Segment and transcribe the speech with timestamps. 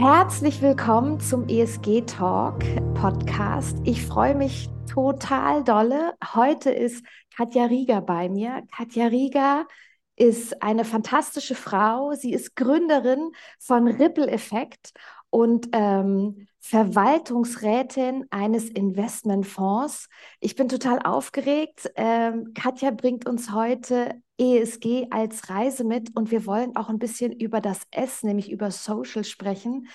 [0.00, 2.60] Herzlich willkommen zum ESG Talk
[2.94, 3.76] Podcast.
[3.82, 6.14] Ich freue mich total dolle.
[6.36, 7.04] Heute ist
[7.36, 8.62] Katja Rieger bei mir.
[8.70, 9.66] Katja Rieger
[10.14, 12.12] ist eine fantastische Frau.
[12.12, 14.92] Sie ist Gründerin von Ripple Effekt
[15.30, 20.06] und ähm, Verwaltungsrätin eines Investmentfonds.
[20.38, 21.90] Ich bin total aufgeregt.
[21.96, 27.32] Ähm, Katja bringt uns heute ESG als Reise mit und wir wollen auch ein bisschen
[27.32, 29.88] über das S, nämlich über Social sprechen.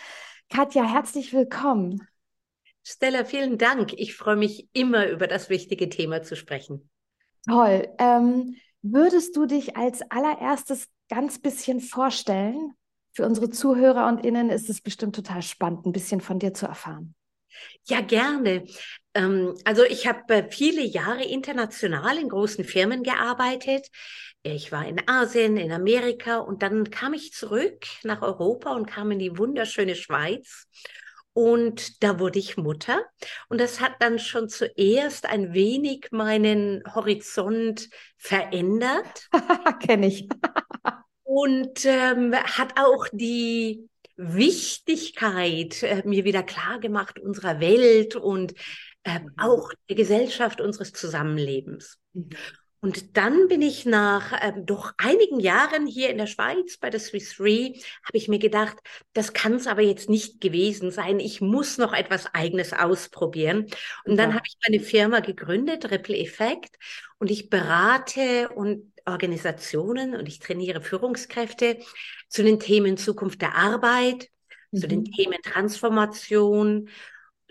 [0.50, 2.08] Katja, herzlich willkommen.
[2.84, 3.94] Stella, vielen Dank.
[3.94, 6.90] Ich freue mich immer über das wichtige Thema zu sprechen.
[7.48, 7.88] Toll.
[7.98, 12.74] Ähm, würdest du dich als allererstes ganz bisschen vorstellen?
[13.14, 16.66] Für unsere Zuhörer und Innen ist es bestimmt total spannend, ein bisschen von dir zu
[16.66, 17.16] erfahren.
[17.86, 18.66] Ja, gerne.
[19.14, 23.88] Ähm, also ich habe äh, viele Jahre international in großen Firmen gearbeitet.
[24.44, 29.12] Ich war in Asien, in Amerika und dann kam ich zurück nach Europa und kam
[29.12, 30.68] in die wunderschöne Schweiz.
[31.32, 33.04] Und da wurde ich Mutter.
[33.50, 39.30] Und das hat dann schon zuerst ein wenig meinen Horizont verändert.
[39.80, 40.28] Kenne ich
[41.34, 48.54] und ähm, hat auch die Wichtigkeit äh, mir wieder klar gemacht unserer Welt und
[49.04, 51.98] äh, auch der Gesellschaft unseres Zusammenlebens.
[52.84, 57.00] Und dann bin ich nach äh, doch einigen Jahren hier in der Schweiz bei der
[57.00, 57.72] Swiss Re,
[58.04, 58.76] habe ich mir gedacht,
[59.14, 61.22] das kann es aber jetzt nicht gewesen sein.
[61.22, 63.68] Ich muss noch etwas Eigenes ausprobieren.
[64.04, 66.76] Und dann habe ich meine Firma gegründet, Ripple Effect,
[67.20, 71.78] und ich berate und Organisationen und ich trainiere Führungskräfte
[72.28, 74.28] zu den Themen Zukunft der Arbeit,
[74.76, 75.12] zu den mhm.
[75.14, 76.90] Themen Transformation,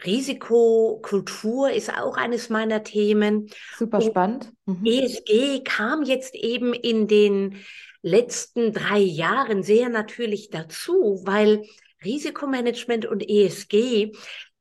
[0.04, 3.48] Risikokultur ist auch eines meiner Themen.
[3.76, 4.52] Super spannend.
[4.66, 4.84] Mhm.
[4.84, 7.64] ESG kam jetzt eben in den
[8.02, 11.64] letzten drei Jahren sehr natürlich dazu, weil
[12.04, 14.12] Risikomanagement und ESG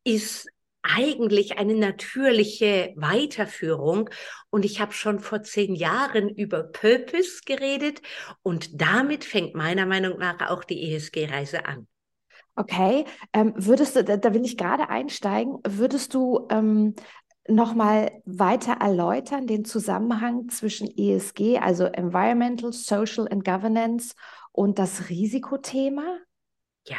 [0.03, 0.47] ist
[0.83, 4.09] eigentlich eine natürliche Weiterführung.
[4.49, 8.01] Und ich habe schon vor zehn Jahren über Purpose geredet
[8.41, 11.87] und damit fängt meiner Meinung nach auch die ESG-Reise an.
[12.56, 16.95] Okay, ähm, würdest du, da, da, will ich gerade einsteigen, würdest du ähm,
[17.47, 24.16] nochmal weiter erläutern den Zusammenhang zwischen ESG, also Environmental, Social and Governance
[24.51, 26.19] und das Risikothema?
[26.88, 26.97] Ja,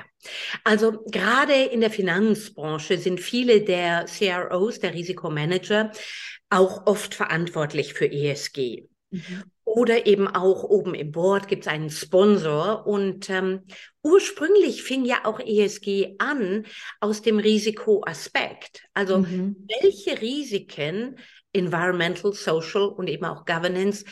[0.65, 5.91] also gerade in der Finanzbranche sind viele der CROs, der Risikomanager,
[6.51, 8.89] auch oft verantwortlich für ESG.
[9.11, 9.43] Mhm.
[9.75, 12.87] Oder eben auch oben im Board gibt es einen Sponsor.
[12.87, 13.63] Und ähm,
[14.03, 16.67] ursprünglich fing ja auch ESG an
[17.01, 18.83] aus dem Risikoaspekt.
[18.93, 19.67] Also mhm.
[19.81, 21.17] welche Risiken,
[21.55, 24.05] Environmental, Social und eben auch Governance,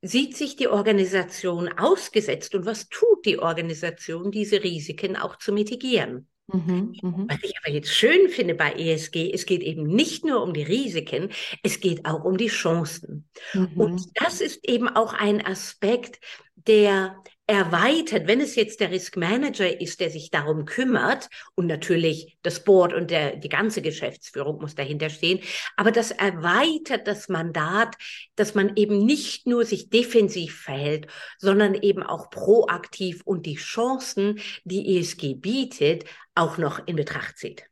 [0.00, 6.28] sieht sich die Organisation ausgesetzt und was tut die Organisation, diese Risiken auch zu mitigieren?
[6.52, 7.26] Mhm, mh.
[7.28, 10.62] Was ich aber jetzt schön finde bei ESG, es geht eben nicht nur um die
[10.62, 11.30] Risiken,
[11.62, 13.28] es geht auch um die Chancen.
[13.54, 13.72] Mhm.
[13.76, 16.20] Und das ist eben auch ein Aspekt,
[16.54, 17.16] der
[17.46, 22.64] erweitert, wenn es jetzt der Risk Manager ist, der sich darum kümmert und natürlich das
[22.64, 25.40] Board und der, die ganze Geschäftsführung muss dahinter stehen,
[25.76, 27.96] aber das erweitert das Mandat,
[28.34, 31.06] dass man eben nicht nur sich defensiv verhält,
[31.38, 36.04] sondern eben auch proaktiv und die Chancen, die ESG bietet,
[36.34, 37.68] auch noch in Betracht zieht.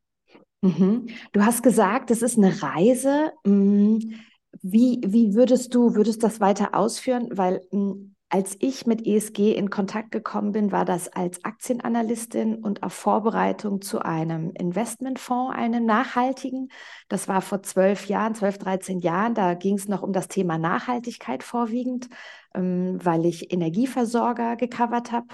[0.60, 1.08] Mhm.
[1.32, 3.32] Du hast gesagt, es ist eine Reise.
[3.44, 4.20] Mhm.
[4.60, 7.28] Wie, wie würdest du, würdest das weiter ausführen?
[7.32, 12.82] Weil mhm, als ich mit ESG in Kontakt gekommen bin, war das als Aktienanalystin und
[12.82, 16.68] auf Vorbereitung zu einem Investmentfonds, einem nachhaltigen.
[17.08, 19.34] Das war vor zwölf Jahren, zwölf, dreizehn Jahren.
[19.34, 22.08] Da ging es noch um das Thema Nachhaltigkeit vorwiegend,
[22.54, 25.26] ähm, weil ich Energieversorger gecovert habe.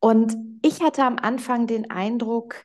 [0.00, 2.64] Und ich hatte am Anfang den Eindruck,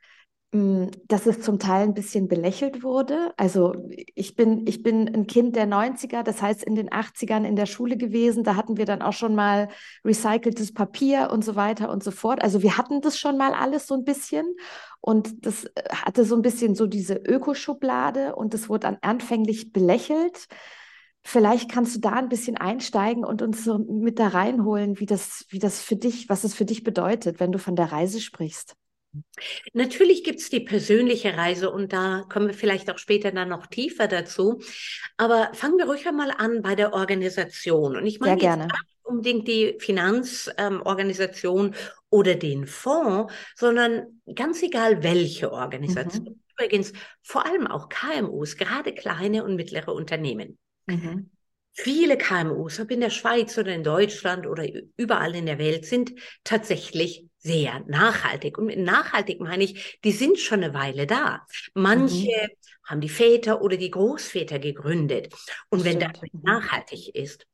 [0.54, 3.34] hm, dass es zum Teil ein bisschen belächelt wurde.
[3.38, 3.74] Also
[4.16, 7.68] ich bin, ich bin ein Kind der 90er, das heißt in den 80ern in der
[7.68, 8.44] Schule gewesen.
[8.44, 9.70] Da hatten wir dann auch schon mal
[10.04, 12.44] recyceltes Papier und so weiter und so fort.
[12.44, 14.46] Also wir hatten das schon mal alles so ein bisschen.
[15.00, 19.72] Und das äh, hatte so ein bisschen so diese Ökoschublade und das wurde dann anfänglich
[19.72, 20.48] belächelt.
[21.24, 25.46] Vielleicht kannst du da ein bisschen einsteigen und uns so mit da reinholen, wie das,
[25.50, 28.76] wie das für dich, was es für dich bedeutet, wenn du von der Reise sprichst.
[29.74, 33.68] Natürlich gibt es die persönliche Reise und da kommen wir vielleicht auch später dann noch
[33.68, 34.62] tiefer dazu.
[35.18, 37.98] Aber fangen wir ruhig einmal an bei der Organisation.
[37.98, 38.64] Und ich meine Sehr gerne.
[38.64, 41.74] nicht unbedingt die Finanzorganisation ähm,
[42.10, 46.24] oder den Fonds, sondern ganz egal welche Organisation.
[46.24, 46.40] Mhm.
[46.58, 50.58] Übrigens vor allem auch KMUs, gerade kleine und mittlere Unternehmen.
[50.86, 51.30] Mhm.
[51.74, 54.68] Viele KMUs, ob in der Schweiz oder in Deutschland oder
[54.98, 56.14] überall in der Welt, sind
[56.44, 58.58] tatsächlich sehr nachhaltig.
[58.58, 61.46] Und mit nachhaltig meine ich, die sind schon eine Weile da.
[61.74, 62.50] Manche mhm.
[62.84, 65.34] haben die Väter oder die Großväter gegründet.
[65.70, 66.42] Und wenn das mhm.
[66.44, 67.48] nachhaltig ist.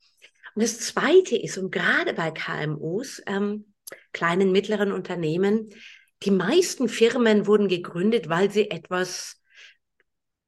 [0.56, 3.74] Und das Zweite ist, und gerade bei KMUs, ähm,
[4.12, 5.70] kleinen, mittleren Unternehmen,
[6.24, 9.40] die meisten Firmen wurden gegründet, weil sie etwas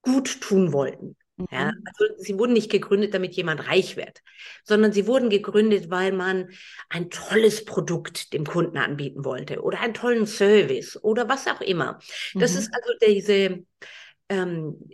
[0.01, 1.15] gut tun wollten.
[1.51, 1.83] Ja, mhm.
[1.85, 4.21] also sie wurden nicht gegründet, damit jemand reich wird,
[4.63, 6.49] sondern sie wurden gegründet, weil man
[6.89, 11.99] ein tolles Produkt dem Kunden anbieten wollte oder einen tollen Service oder was auch immer.
[12.33, 12.59] Das mhm.
[12.59, 13.63] ist also diese,
[14.27, 14.89] ähm,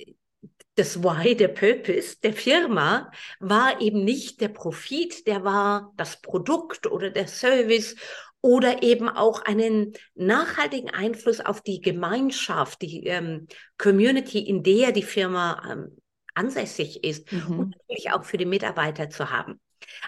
[0.75, 3.09] das Why, der Purpose der Firma
[3.39, 7.95] war eben nicht der Profit, der war das Produkt oder der Service
[8.41, 13.47] oder eben auch einen nachhaltigen Einfluss auf die Gemeinschaft, die ähm,
[13.79, 15.97] Community, in der die Firma ähm,
[16.35, 17.59] ansässig ist mhm.
[17.59, 19.59] und natürlich auch für die Mitarbeiter zu haben.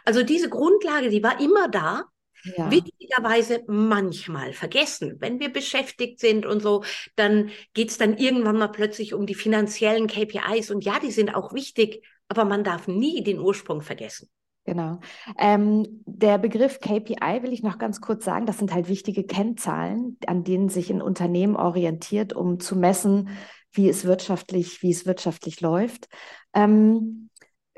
[0.06, 2.04] Also diese Grundlage, die war immer da,
[2.56, 2.72] ja.
[2.72, 5.18] wichtigerweise manchmal vergessen.
[5.20, 6.84] Wenn wir beschäftigt sind und so,
[7.16, 11.36] dann geht es dann irgendwann mal plötzlich um die finanziellen KPIs und ja, die sind
[11.36, 14.30] auch wichtig, aber man darf nie den Ursprung vergessen.
[14.66, 15.00] Genau.
[15.40, 18.46] Ähm, der Begriff KPI will ich noch ganz kurz sagen.
[18.46, 23.30] Das sind halt wichtige Kennzahlen, an denen sich ein Unternehmen orientiert, um zu messen,
[23.78, 26.10] wie es wirtschaftlich, wie es wirtschaftlich läuft.
[26.54, 27.30] Ähm,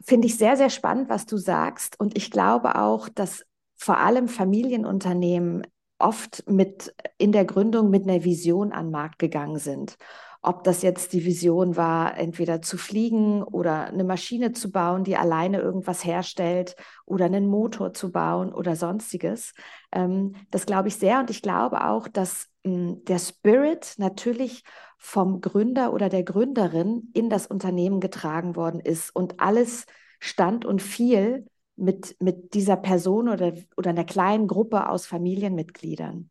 [0.02, 2.00] Finde ich sehr, sehr spannend, was du sagst.
[2.00, 5.68] Und ich glaube auch, dass vor allem Familienunternehmen
[6.00, 9.98] oft mit in der Gründung mit einer Vision an den Markt gegangen sind.
[10.42, 15.18] Ob das jetzt die Vision war, entweder zu fliegen oder eine Maschine zu bauen, die
[15.18, 19.54] alleine irgendwas herstellt oder einen Motor zu bauen oder sonstiges.
[19.92, 21.20] Ähm, das glaube ich sehr.
[21.20, 24.64] Und ich glaube auch, dass hm, der Spirit natürlich
[25.00, 29.86] vom Gründer oder der Gründerin in das Unternehmen getragen worden ist und alles
[30.20, 31.48] stand und fiel
[31.78, 36.30] mit, mit dieser Person oder, oder einer kleinen Gruppe aus Familienmitgliedern.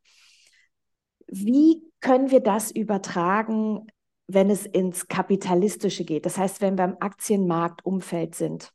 [1.27, 3.87] Wie können wir das übertragen,
[4.27, 6.27] wenn es ins Kapitalistische geht?
[6.27, 8.73] Das heißt, wenn wir im Aktienmarktumfeld sind,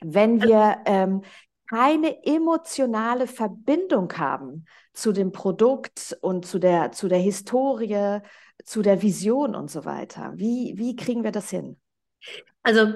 [0.00, 1.22] wenn wir ähm,
[1.68, 8.20] keine emotionale Verbindung haben zu dem Produkt und zu der, zu der Historie,
[8.64, 10.32] zu der Vision und so weiter.
[10.36, 11.76] Wie, wie kriegen wir das hin?
[12.62, 12.94] Also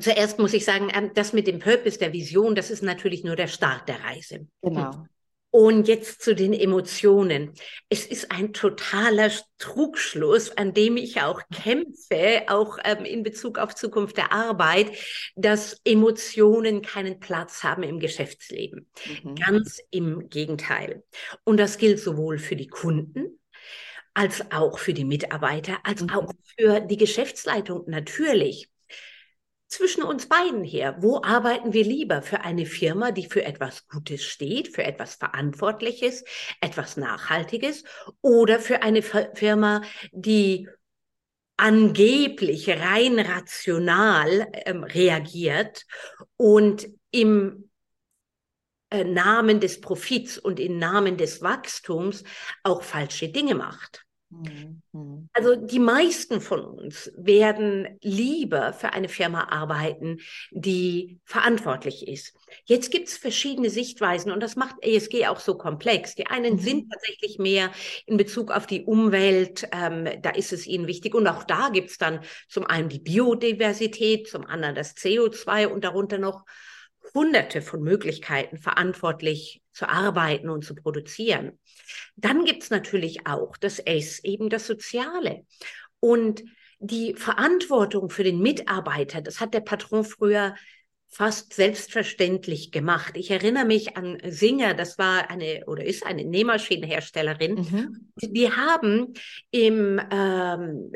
[0.00, 3.36] zuerst muss ich sagen, ähm, das mit dem Purpose der Vision, das ist natürlich nur
[3.36, 4.46] der Start der Reise.
[4.62, 5.06] Genau.
[5.50, 7.52] Und jetzt zu den Emotionen.
[7.88, 13.76] Es ist ein totaler Trugschluss, an dem ich auch kämpfe, auch ähm, in Bezug auf
[13.76, 14.90] Zukunft der Arbeit,
[15.36, 18.90] dass Emotionen keinen Platz haben im Geschäftsleben.
[19.22, 19.36] Mhm.
[19.36, 21.04] Ganz im Gegenteil.
[21.44, 23.38] Und das gilt sowohl für die Kunden
[24.14, 26.10] als auch für die Mitarbeiter, als mhm.
[26.10, 28.70] auch für die Geschäftsleitung natürlich
[29.68, 30.96] zwischen uns beiden her.
[31.00, 32.22] Wo arbeiten wir lieber?
[32.22, 36.24] Für eine Firma, die für etwas Gutes steht, für etwas Verantwortliches,
[36.60, 37.82] etwas Nachhaltiges
[38.20, 39.82] oder für eine Firma,
[40.12, 40.68] die
[41.56, 45.86] angeblich rein rational ähm, reagiert
[46.36, 47.70] und im
[48.90, 52.22] äh, Namen des Profits und im Namen des Wachstums
[52.62, 54.03] auch falsche Dinge macht.
[54.42, 55.28] Mhm.
[55.32, 60.18] Also die meisten von uns werden lieber für eine Firma arbeiten,
[60.50, 62.34] die verantwortlich ist.
[62.64, 66.14] Jetzt gibt es verschiedene Sichtweisen und das macht ESG auch so komplex.
[66.14, 66.58] Die einen mhm.
[66.58, 67.70] sind tatsächlich mehr
[68.06, 71.14] in Bezug auf die Umwelt, ähm, da ist es ihnen wichtig.
[71.14, 75.84] Und auch da gibt es dann zum einen die Biodiversität, zum anderen das CO2 und
[75.84, 76.44] darunter noch
[77.14, 81.58] hunderte von Möglichkeiten, verantwortlich zu arbeiten und zu produzieren.
[82.16, 85.46] Dann gibt es natürlich auch das S, eben das Soziale.
[86.00, 86.42] Und
[86.80, 90.54] die Verantwortung für den Mitarbeiter, das hat der Patron früher
[91.08, 93.16] fast selbstverständlich gemacht.
[93.16, 97.54] Ich erinnere mich an Singer, das war eine oder ist eine Nähmaschinenherstellerin.
[97.54, 98.10] Mhm.
[98.20, 99.14] Die haben
[99.52, 100.90] im ähm,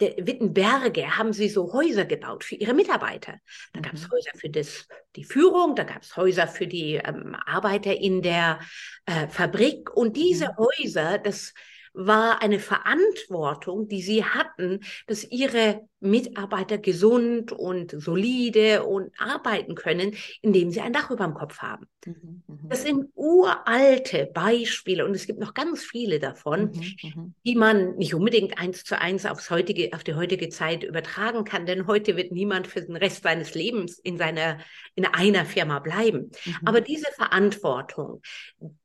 [0.00, 3.38] der Wittenberge haben sie so Häuser gebaut für ihre Mitarbeiter.
[3.72, 4.12] Da gab es mhm.
[4.12, 4.86] Häuser für das,
[5.16, 8.60] die Führung, da gab es Häuser für die ähm, Arbeiter in der
[9.06, 9.94] äh, Fabrik.
[9.96, 10.56] Und diese mhm.
[10.58, 11.54] Häuser, das
[11.94, 20.14] war eine Verantwortung, die sie hatten, dass ihre Mitarbeiter gesund und solide und arbeiten können,
[20.42, 21.86] indem sie ein Dach über dem Kopf haben.
[22.04, 22.68] Mhm, mhm.
[22.68, 27.96] das sind uralte Beispiele und es gibt noch ganz viele davon, mhm, mhm, die man
[27.96, 32.16] nicht unbedingt eins zu eins aufs heutige, auf die heutige Zeit übertragen kann, denn heute
[32.16, 34.58] wird niemand für den Rest seines Lebens in seiner,
[34.94, 36.30] in einer Firma bleiben.
[36.44, 36.54] Mhm.
[36.64, 38.22] Aber diese Verantwortung,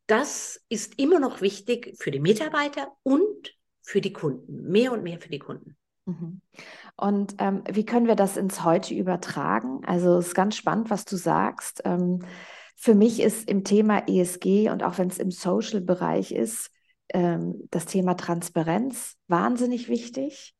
[0.07, 5.19] das ist immer noch wichtig für die Mitarbeiter und für die Kunden, mehr und mehr
[5.19, 5.75] für die Kunden.
[6.05, 6.41] Mhm.
[6.95, 9.81] Und ähm, wie können wir das ins Heute übertragen?
[9.85, 11.81] Also es ist ganz spannend, was du sagst.
[11.85, 12.19] Ähm,
[12.75, 16.71] für mich ist im Thema ESG und auch wenn es im Social-Bereich ist,
[17.09, 20.55] ähm, das Thema Transparenz wahnsinnig wichtig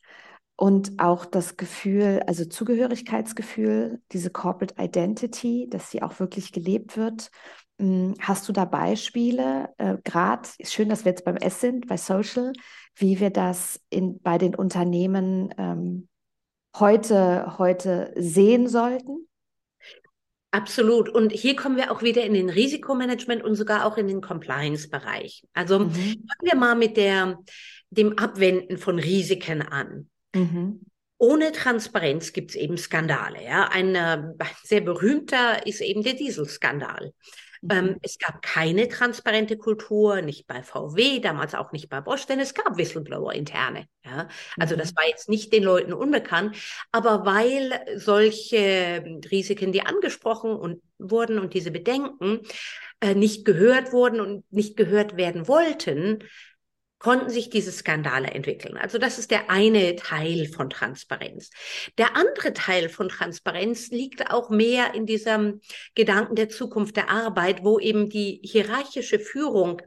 [0.56, 7.32] und auch das Gefühl, also Zugehörigkeitsgefühl, diese Corporate Identity, dass sie auch wirklich gelebt wird.
[7.80, 11.98] Hm, hast du da Beispiele, äh, gerade, schön, dass wir jetzt beim S sind, bei
[11.98, 12.54] Social,
[12.96, 16.08] wie wir das in, bei den Unternehmen ähm,
[16.78, 19.28] heute, heute sehen sollten?
[20.52, 21.08] Absolut.
[21.08, 25.46] Und hier kommen wir auch wieder in den Risikomanagement und sogar auch in den Compliance-Bereich.
[25.54, 25.92] Also mhm.
[25.92, 27.38] fangen wir mal mit der,
[27.90, 30.10] dem Abwenden von Risiken an.
[30.36, 30.82] Mhm.
[31.18, 33.44] Ohne Transparenz gibt es eben Skandale.
[33.44, 33.70] Ja?
[33.72, 37.14] Ein, ein sehr berühmter ist eben der Dieselskandal.
[37.70, 37.98] Ähm, mhm.
[38.02, 42.54] es gab keine transparente Kultur, nicht bei VW, damals auch nicht bei Bosch, denn es
[42.54, 43.86] gab Whistleblower-Interne.
[44.04, 44.28] Ja?
[44.58, 44.80] Also mhm.
[44.80, 46.56] das war jetzt nicht den Leuten unbekannt,
[46.92, 52.42] aber weil solche Risiken, die angesprochen und wurden und diese Bedenken
[53.00, 56.24] äh, nicht gehört wurden und nicht gehört werden wollten,
[57.02, 58.78] konnten sich diese Skandale entwickeln.
[58.78, 61.50] Also das ist der eine Teil von Transparenz.
[61.98, 65.62] Der andere Teil von Transparenz liegt auch mehr in diesem
[65.96, 69.82] Gedanken der Zukunft der Arbeit, wo eben die hierarchische Führung,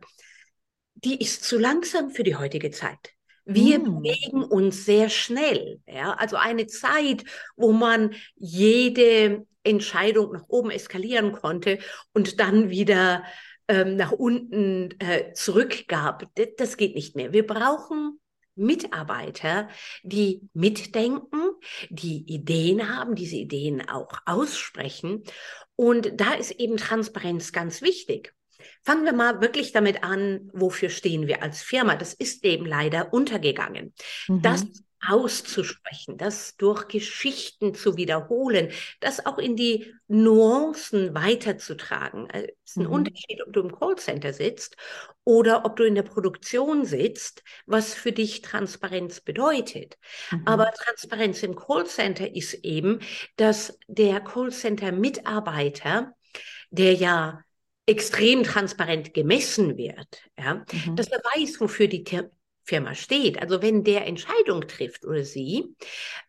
[0.94, 3.12] die ist zu langsam für die heutige Zeit.
[3.44, 3.84] Wir mm.
[3.84, 5.80] bewegen uns sehr schnell.
[5.86, 6.14] Ja?
[6.14, 11.78] Also eine Zeit, wo man jede Entscheidung nach oben eskalieren konnte
[12.12, 13.22] und dann wieder
[13.68, 16.24] ähm, nach unten äh, zurückgab.
[16.58, 17.32] Das geht nicht mehr.
[17.32, 18.20] Wir brauchen
[18.56, 19.68] Mitarbeiter,
[20.02, 21.50] die mitdenken,
[21.88, 25.24] die Ideen haben, diese Ideen auch aussprechen.
[25.76, 28.32] Und da ist eben Transparenz ganz wichtig.
[28.82, 31.96] Fangen wir mal wirklich damit an, wofür stehen wir als Firma?
[31.96, 33.92] Das ist eben leider untergegangen.
[34.28, 34.42] Mhm.
[34.42, 34.64] Das
[35.08, 38.70] auszusprechen, das durch Geschichten zu wiederholen,
[39.00, 42.28] das auch in die Nuancen weiterzutragen.
[42.30, 42.92] Also, es ist ein mhm.
[42.92, 44.76] Unterschied, ob du im Callcenter sitzt
[45.24, 49.96] oder ob du in der Produktion sitzt, was für dich Transparenz bedeutet.
[50.30, 50.42] Mhm.
[50.46, 53.00] Aber Transparenz im Callcenter ist eben,
[53.36, 56.14] dass der Callcenter-Mitarbeiter,
[56.70, 57.40] der ja
[57.86, 60.96] extrem transparent gemessen wird, ja, mhm.
[60.96, 62.04] dass er weiß, wofür die
[62.64, 63.40] Firma steht.
[63.40, 65.74] Also wenn der Entscheidung trifft oder sie,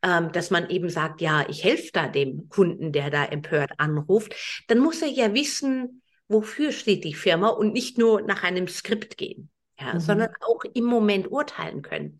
[0.03, 4.35] ähm, dass man eben sagt, ja, ich helfe da dem Kunden, der da empört anruft,
[4.67, 9.17] dann muss er ja wissen, wofür steht die Firma und nicht nur nach einem Skript
[9.17, 9.49] gehen,
[9.79, 9.99] ja, mhm.
[9.99, 12.19] sondern auch im Moment urteilen können.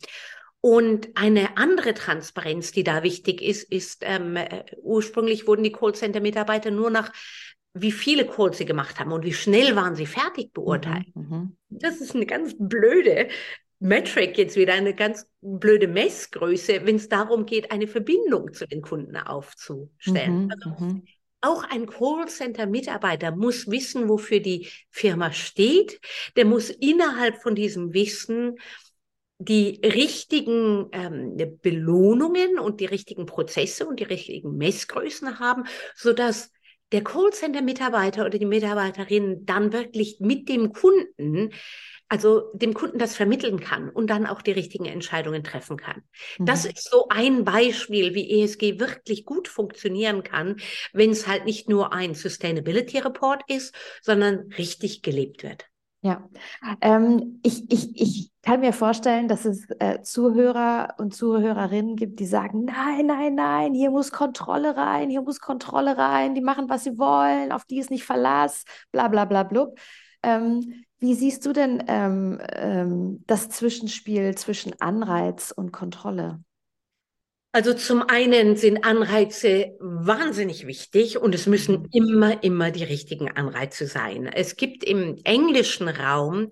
[0.62, 6.72] Und eine andere Transparenz, die da wichtig ist, ist, ähm, äh, ursprünglich wurden die Callcenter-Mitarbeiter
[6.72, 7.12] nur nach
[7.77, 11.13] wie viele Calls sie gemacht haben und wie schnell waren sie fertig beurteilt.
[11.13, 11.57] Mhm, mhm.
[11.69, 13.27] das ist eine ganz blöde
[13.86, 18.82] Metric jetzt wieder eine ganz blöde Messgröße, wenn es darum geht, eine Verbindung zu den
[18.82, 20.46] Kunden aufzustellen.
[20.46, 21.04] Mhm, also, mhm.
[21.42, 26.00] auch ein Callcenter-Mitarbeiter muss wissen, wofür die Firma steht.
[26.36, 28.56] Der muss innerhalb von diesem Wissen
[29.38, 35.65] die richtigen ähm, Belohnungen und die richtigen Prozesse und die richtigen Messgrößen haben,
[35.96, 36.51] sodass
[36.92, 41.51] der Callcenter-Mitarbeiter oder die Mitarbeiterin dann wirklich mit dem Kunden
[42.08, 46.04] also dem Kunden das vermitteln kann und dann auch die richtigen Entscheidungen treffen kann.
[46.38, 46.46] Mhm.
[46.46, 50.58] Das ist so ein Beispiel, wie ESG wirklich gut funktionieren kann,
[50.94, 55.66] wenn es halt nicht nur ein Sustainability Report ist, sondern richtig gelebt wird.
[56.02, 56.30] Ja,
[56.82, 62.28] ähm, ich, ich, ich kann mir vorstellen, dass es äh, Zuhörer und Zuhörerinnen gibt, die
[62.28, 66.84] sagen, nein, nein, nein, hier muss Kontrolle rein, hier muss Kontrolle rein, die machen, was
[66.84, 69.80] sie wollen, auf die ist nicht Verlass, bla bla bla blub.
[70.22, 76.44] Ähm, wie siehst du denn ähm, ähm, das Zwischenspiel zwischen Anreiz und Kontrolle?
[77.56, 81.88] Also zum einen sind Anreize wahnsinnig wichtig und es müssen mhm.
[81.94, 84.28] immer, immer die richtigen Anreize sein.
[84.28, 86.50] Es gibt im englischen Raum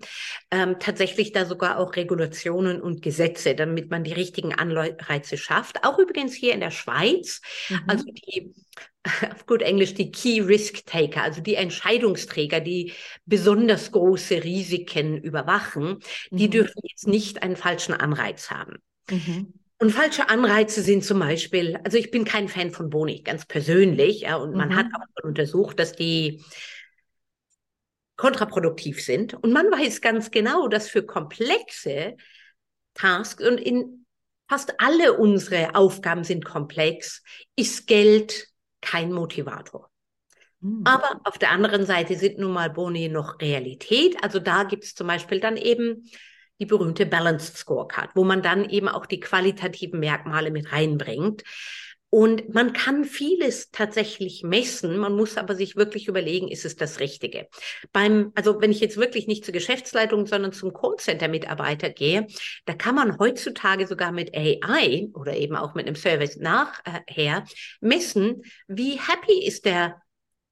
[0.50, 5.84] ähm, tatsächlich da sogar auch Regulationen und Gesetze, damit man die richtigen Anreize schafft.
[5.84, 7.42] Auch übrigens hier in der Schweiz.
[7.68, 7.80] Mhm.
[7.86, 8.54] Also die
[9.30, 12.94] auf gut Englisch die Key Risk Taker, also die Entscheidungsträger, die
[13.26, 15.98] besonders große Risiken überwachen,
[16.30, 16.52] die mhm.
[16.52, 18.78] dürfen jetzt nicht einen falschen Anreiz haben.
[19.10, 19.52] Mhm.
[19.84, 24.22] Und falsche Anreize sind zum Beispiel, also ich bin kein Fan von Boni, ganz persönlich,
[24.22, 24.76] ja, und man mhm.
[24.76, 26.42] hat auch untersucht, dass die
[28.16, 29.34] kontraproduktiv sind.
[29.34, 32.16] Und man weiß ganz genau, dass für komplexe
[32.94, 34.06] Tasks und in
[34.48, 37.22] fast alle unsere Aufgaben sind komplex,
[37.54, 38.46] ist Geld
[38.80, 39.90] kein Motivator.
[40.60, 40.80] Mhm.
[40.86, 44.16] Aber auf der anderen Seite sind nun mal Boni noch Realität.
[44.24, 46.08] Also da gibt es zum Beispiel dann eben
[46.60, 51.42] die berühmte Balanced Scorecard, wo man dann eben auch die qualitativen Merkmale mit reinbringt.
[52.14, 57.00] Und man kann vieles tatsächlich messen, man muss aber sich wirklich überlegen, ist es das
[57.00, 57.48] Richtige?
[57.92, 62.28] Beim, also wenn ich jetzt wirklich nicht zur Geschäftsleitung, sondern zum Callcenter-Mitarbeiter gehe,
[62.66, 67.46] da kann man heutzutage sogar mit AI oder eben auch mit einem Service nachher
[67.80, 70.00] messen, wie happy ist der,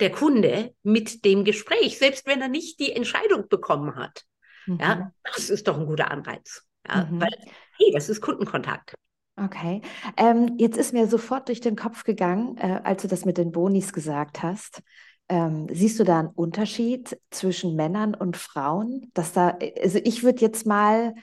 [0.01, 4.25] der Kunde mit dem Gespräch, selbst wenn er nicht die Entscheidung bekommen hat.
[4.67, 4.79] Mhm.
[4.81, 6.65] Ja, das ist doch ein guter Anreiz.
[6.89, 7.21] Ja, mhm.
[7.21, 7.31] Weil,
[7.79, 8.95] hey, das ist Kundenkontakt.
[9.37, 9.81] Okay.
[10.17, 13.51] Ähm, jetzt ist mir sofort durch den Kopf gegangen, äh, als du das mit den
[13.51, 14.83] Bonis gesagt hast.
[15.29, 19.11] Ähm, siehst du da einen Unterschied zwischen Männern und Frauen?
[19.15, 21.15] Dass da, also ich würde jetzt mal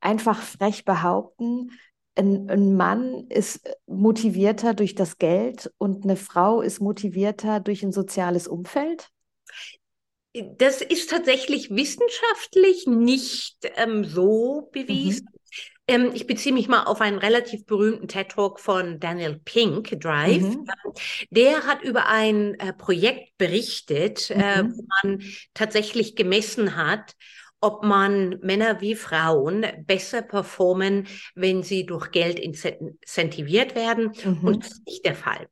[0.00, 1.70] einfach frech behaupten,
[2.18, 7.92] ein, ein, Mann ist motivierter durch das Geld und eine Frau ist motivierter durch ein
[7.92, 9.10] soziales Umfeld?
[10.58, 15.28] Das ist tatsächlich wissenschaftlich nicht ähm, so bewiesen.
[15.32, 15.36] Mhm.
[15.88, 20.42] Ähm, ich beziehe mich mal auf einen relativ berühmten TED-Talk von Daniel Pink, Drive.
[20.42, 20.66] Mhm.
[21.30, 24.70] Der hat über ein äh, Projekt berichtet, äh, mhm.
[24.70, 25.22] äh, wo man
[25.54, 27.14] tatsächlich gemessen hat,
[27.60, 34.12] ob man Männer wie Frauen besser performen, wenn sie durch Geld incentiviert werden.
[34.24, 34.46] Mhm.
[34.46, 35.48] Und das ist nicht der Fall.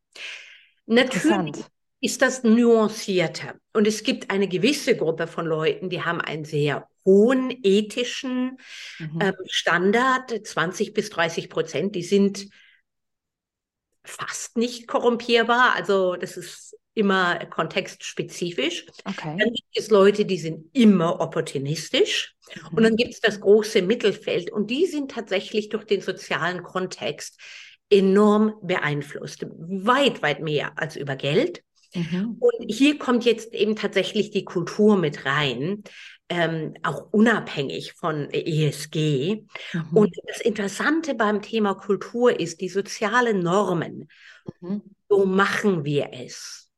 [0.86, 1.64] Natürlich
[2.04, 3.54] ist das nuancierter.
[3.72, 8.58] Und es gibt eine gewisse Gruppe von Leuten, die haben einen sehr hohen ethischen
[8.98, 9.20] mhm.
[9.22, 12.46] ähm, Standard, 20 bis 30 Prozent, die sind
[14.04, 15.74] fast nicht korrumpierbar.
[15.74, 18.84] Also das ist immer kontextspezifisch.
[19.06, 19.38] Okay.
[19.38, 22.34] Dann gibt es Leute, die sind immer opportunistisch.
[22.54, 22.76] Mhm.
[22.76, 24.52] Und dann gibt es das große Mittelfeld.
[24.52, 27.40] Und die sind tatsächlich durch den sozialen Kontext
[27.88, 29.46] enorm beeinflusst.
[29.48, 31.62] Weit, weit mehr als über Geld.
[31.94, 32.36] Mhm.
[32.40, 35.82] Und hier kommt jetzt eben tatsächlich die Kultur mit rein,
[36.28, 39.44] ähm, auch unabhängig von ESG.
[39.72, 39.96] Mhm.
[39.96, 44.08] Und das Interessante beim Thema Kultur ist die sozialen Normen.
[44.60, 44.82] Mhm.
[45.08, 46.70] So machen wir es.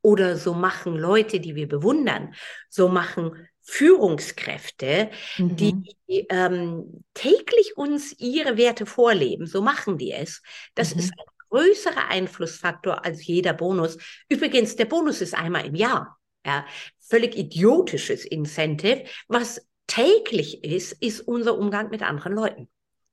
[0.00, 2.34] Oder so machen Leute, die wir bewundern.
[2.68, 5.56] So machen Führungskräfte, mhm.
[5.56, 9.46] die ähm, täglich uns ihre Werte vorleben.
[9.46, 10.42] So machen die es.
[10.74, 11.20] Das ist mhm.
[11.20, 13.98] ein größerer Einflussfaktor als jeder Bonus.
[14.28, 16.18] Übrigens, der Bonus ist einmal im Jahr.
[16.44, 16.64] Ja,
[16.98, 19.04] völlig idiotisches Incentive.
[19.28, 22.68] Was täglich ist, ist unser Umgang mit anderen Leuten.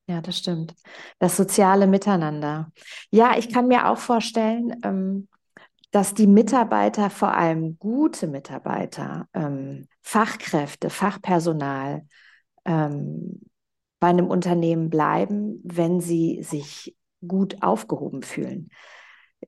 [0.08, 0.74] Ja, das stimmt.
[1.18, 2.72] Das soziale Miteinander.
[3.10, 5.28] Ja, ich kann mir auch vorstellen, ähm,
[5.90, 12.06] dass die Mitarbeiter, vor allem gute Mitarbeiter, ähm, Fachkräfte, Fachpersonal
[12.64, 13.42] ähm,
[14.00, 18.70] bei einem Unternehmen bleiben, wenn sie sich gut aufgehoben fühlen.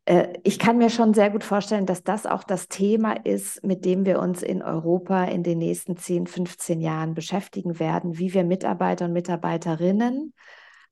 [0.04, 3.84] Äh, ich kann mir schon sehr gut vorstellen, dass das auch das Thema ist, mit
[3.84, 8.44] dem wir uns in Europa in den nächsten 10, 15 Jahren beschäftigen werden, wie wir
[8.44, 10.34] Mitarbeiter und Mitarbeiterinnen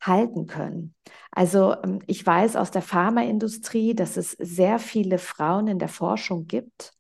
[0.00, 0.94] halten können.
[1.30, 6.46] Also ähm, ich weiß aus der Pharmaindustrie, dass es sehr viele Frauen in der Forschung
[6.46, 6.92] gibt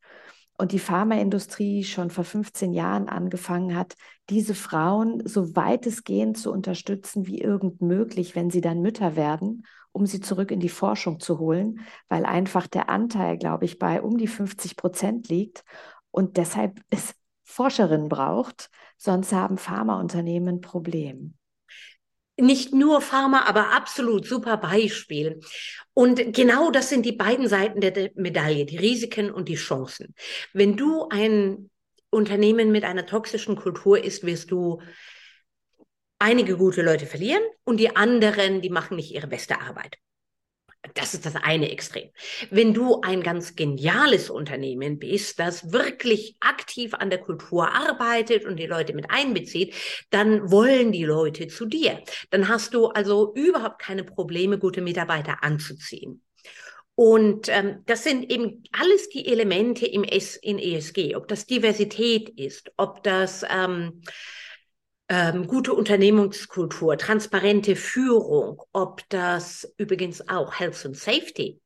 [0.60, 3.94] und die Pharmaindustrie schon vor 15 Jahren angefangen hat,
[4.28, 10.04] diese Frauen so weitestgehend zu unterstützen wie irgend möglich, wenn sie dann Mütter werden, um
[10.04, 14.18] sie zurück in die Forschung zu holen, weil einfach der Anteil, glaube ich, bei um
[14.18, 15.64] die 50 Prozent liegt
[16.10, 18.68] und deshalb es Forscherinnen braucht,
[18.98, 21.39] sonst haben Pharmaunternehmen ein Problem
[22.40, 25.40] nicht nur Pharma, aber absolut super Beispiel.
[25.94, 30.14] Und genau das sind die beiden Seiten der Medaille, die Risiken und die Chancen.
[30.52, 31.70] Wenn du ein
[32.10, 34.80] Unternehmen mit einer toxischen Kultur ist, wirst du
[36.18, 39.96] einige gute Leute verlieren und die anderen, die machen nicht ihre beste Arbeit.
[40.94, 42.08] Das ist das eine Extrem.
[42.50, 48.56] Wenn du ein ganz geniales Unternehmen bist, das wirklich aktiv an der Kultur arbeitet und
[48.56, 49.74] die Leute mit einbezieht,
[50.08, 52.02] dann wollen die Leute zu dir.
[52.30, 56.22] Dann hast du also überhaupt keine Probleme, gute Mitarbeiter anzuziehen.
[56.94, 62.28] Und ähm, das sind eben alles die Elemente im S in ESG, ob das Diversität
[62.30, 64.02] ist, ob das ähm,
[65.10, 71.60] ähm, gute Unternehmenskultur, transparente Führung, ob das übrigens auch Health and Safety.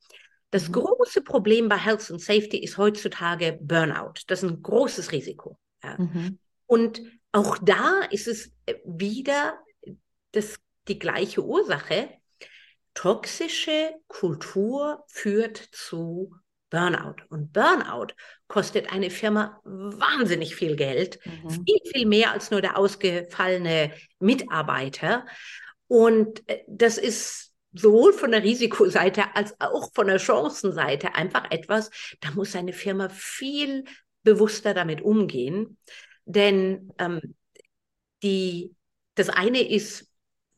[0.51, 0.73] Das mhm.
[0.73, 4.15] große Problem bei Health and Safety ist heutzutage Burnout.
[4.29, 5.59] Das ist ein großes Risiko.
[5.83, 5.99] Ja.
[5.99, 6.39] Mhm.
[6.65, 7.03] Und
[7.33, 8.51] auch da ist es
[8.87, 9.59] wieder
[10.33, 10.57] das,
[10.89, 12.09] die gleiche Ursache.
[12.95, 16.35] Toxische Kultur führt zu
[16.75, 17.23] Burnout.
[17.29, 18.15] Und Burnout
[18.49, 21.51] kostet eine Firma wahnsinnig viel Geld, mhm.
[21.51, 25.25] viel, viel mehr als nur der ausgefallene Mitarbeiter.
[25.87, 31.91] Und äh, das ist sowohl von der Risikoseite als auch von der Chancenseite einfach etwas,
[32.21, 33.85] da muss eine Firma viel
[34.25, 35.79] bewusster damit umgehen.
[36.25, 37.37] Denn ähm,
[38.25, 38.75] die,
[39.15, 40.11] das eine ist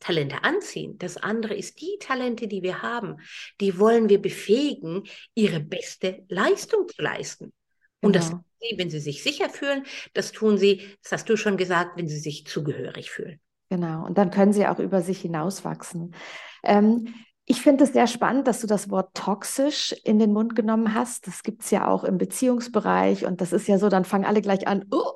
[0.07, 0.99] Talente anziehen.
[0.99, 3.17] Das andere ist die Talente, die wir haben.
[3.61, 5.03] Die wollen wir befähigen,
[5.35, 7.53] ihre beste Leistung zu leisten.
[8.01, 8.25] Und genau.
[8.25, 9.83] das tun sie, wenn sie sich sicher fühlen.
[10.15, 13.41] Das tun sie, das hast du schon gesagt, wenn sie sich zugehörig fühlen.
[13.69, 14.07] Genau.
[14.07, 16.15] Und dann können sie auch über sich hinauswachsen.
[16.63, 17.13] Ähm,
[17.45, 21.27] ich finde es sehr spannend, dass du das Wort toxisch in den Mund genommen hast.
[21.27, 24.41] Das gibt es ja auch im Beziehungsbereich und das ist ja so, dann fangen alle
[24.41, 25.15] gleich an, oh,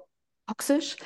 [0.48, 0.96] toxisch.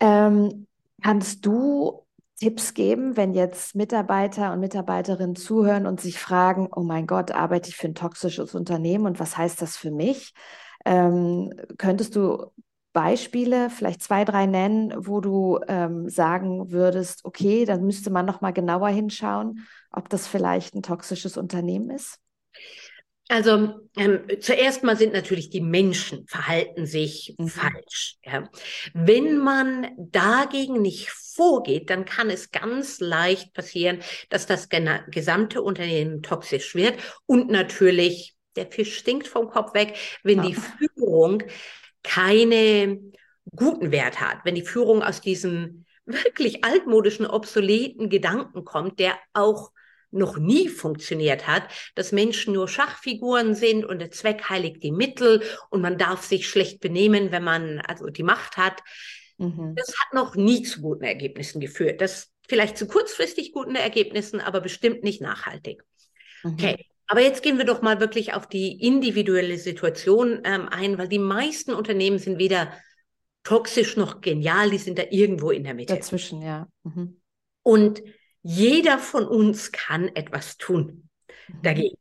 [0.00, 0.66] Ähm,
[1.02, 2.05] kannst du
[2.38, 7.70] Tipps geben, wenn jetzt Mitarbeiter und Mitarbeiterinnen zuhören und sich fragen, oh mein Gott, arbeite
[7.70, 10.34] ich für ein toxisches Unternehmen und was heißt das für mich?
[10.84, 12.52] Ähm, könntest du
[12.92, 18.40] Beispiele, vielleicht zwei, drei nennen, wo du ähm, sagen würdest, okay, dann müsste man noch
[18.40, 22.20] mal genauer hinschauen, ob das vielleicht ein toxisches Unternehmen ist?
[23.28, 27.48] Also ähm, zuerst mal sind natürlich die Menschen verhalten sich mhm.
[27.48, 28.16] falsch.
[28.24, 28.48] Ja.
[28.94, 34.68] Wenn man dagegen nicht vorgeht, dann kann es ganz leicht passieren, dass das
[35.10, 40.46] gesamte Unternehmen toxisch wird und natürlich der Fisch stinkt vom Kopf weg, wenn ja.
[40.46, 41.42] die Führung
[42.02, 43.00] keine
[43.54, 49.72] guten Wert hat, wenn die Führung aus diesem wirklich altmodischen, obsoleten Gedanken kommt, der auch
[50.12, 55.42] noch nie funktioniert hat, dass Menschen nur Schachfiguren sind und der Zweck heiligt die Mittel
[55.68, 58.82] und man darf sich schlecht benehmen, wenn man also die Macht hat.
[59.38, 59.74] Mhm.
[59.76, 62.00] Das hat noch nie zu guten Ergebnissen geführt.
[62.00, 65.82] Das vielleicht zu kurzfristig guten Ergebnissen, aber bestimmt nicht nachhaltig.
[66.42, 66.52] Mhm.
[66.52, 66.86] Okay.
[67.08, 71.20] Aber jetzt gehen wir doch mal wirklich auf die individuelle Situation ähm, ein, weil die
[71.20, 72.72] meisten Unternehmen sind weder
[73.44, 75.94] toxisch noch genial, die sind da irgendwo in der Mitte.
[75.94, 76.66] Dazwischen, ja.
[76.82, 77.20] Mhm.
[77.62, 78.02] Und
[78.42, 81.08] jeder von uns kann etwas tun
[81.46, 81.62] mhm.
[81.62, 81.96] dagegen.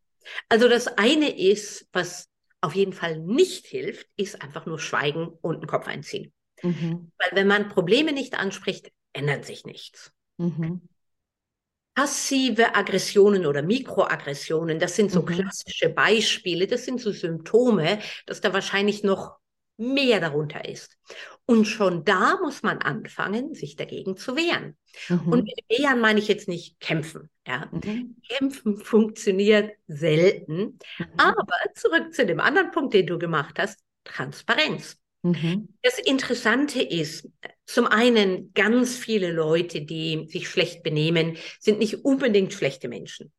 [0.50, 2.30] Also das eine ist, was
[2.62, 6.34] auf jeden Fall nicht hilft, ist einfach nur schweigen und den Kopf einziehen.
[6.62, 7.12] Mhm.
[7.18, 10.12] Weil wenn man Probleme nicht anspricht, ändert sich nichts.
[10.38, 10.82] Mhm.
[11.94, 15.28] Passive Aggressionen oder Mikroaggressionen, das sind so mhm.
[15.28, 19.38] klassische Beispiele, das sind so Symptome, dass da wahrscheinlich noch
[19.78, 20.98] mehr darunter ist.
[21.46, 24.78] Und schon da muss man anfangen, sich dagegen zu wehren.
[25.10, 25.28] Mhm.
[25.28, 27.30] Und mit wehren meine ich jetzt nicht kämpfen.
[27.46, 27.70] Ja?
[27.72, 28.18] Mhm.
[28.28, 30.80] Kämpfen funktioniert selten.
[30.98, 31.06] Mhm.
[31.18, 34.98] Aber zurück zu dem anderen Punkt, den du gemacht hast, Transparenz.
[35.26, 35.70] Mhm.
[35.82, 37.28] Das Interessante ist,
[37.66, 43.32] zum einen ganz viele Leute, die sich schlecht benehmen, sind nicht unbedingt schlechte Menschen.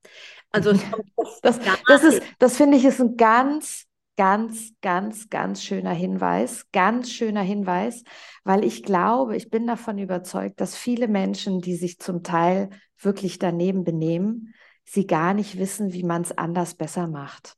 [0.51, 0.72] Also
[1.42, 7.11] das, das, ist, das finde ich ist ein ganz ganz, ganz, ganz schöner Hinweis, ganz
[7.12, 8.03] schöner Hinweis,
[8.44, 13.38] weil ich glaube, ich bin davon überzeugt, dass viele Menschen, die sich zum Teil wirklich
[13.38, 17.57] daneben benehmen, sie gar nicht wissen, wie man es anders besser macht.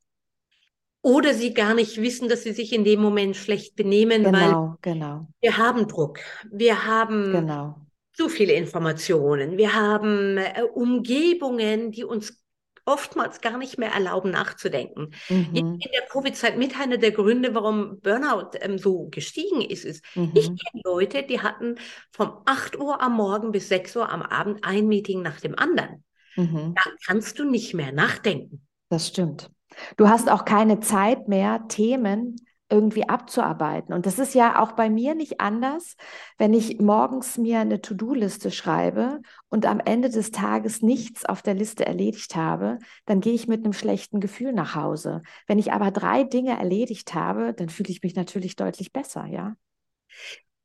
[1.02, 4.76] Oder sie gar nicht wissen, dass sie sich in dem Moment schlecht benehmen, genau, weil
[4.82, 5.28] genau.
[5.40, 6.18] wir haben Druck,
[6.50, 7.87] wir haben genau.
[8.12, 12.42] zu viele Informationen, wir haben äh, Umgebungen, die uns
[12.88, 15.14] oftmals gar nicht mehr erlauben, nachzudenken.
[15.28, 15.54] Mhm.
[15.54, 20.32] In der Covid-Zeit mit einer der Gründe, warum Burnout ähm, so gestiegen ist, ist, mhm.
[20.34, 21.76] ich kenne Leute, die hatten
[22.11, 26.02] vom 8 Uhr am Morgen bis 6 Uhr am Abend ein Meeting nach dem anderen.
[26.34, 26.74] Mhm.
[26.74, 28.66] Da kannst du nicht mehr nachdenken.
[28.88, 29.50] Das stimmt.
[29.96, 32.36] Du hast auch keine Zeit mehr, Themen
[32.70, 33.94] irgendwie abzuarbeiten.
[33.94, 35.96] Und das ist ja auch bei mir nicht anders,
[36.36, 41.54] wenn ich morgens mir eine To-Do-Liste schreibe und am Ende des Tages nichts auf der
[41.54, 45.22] Liste erledigt habe, dann gehe ich mit einem schlechten Gefühl nach Hause.
[45.46, 49.54] Wenn ich aber drei Dinge erledigt habe, dann fühle ich mich natürlich deutlich besser, ja.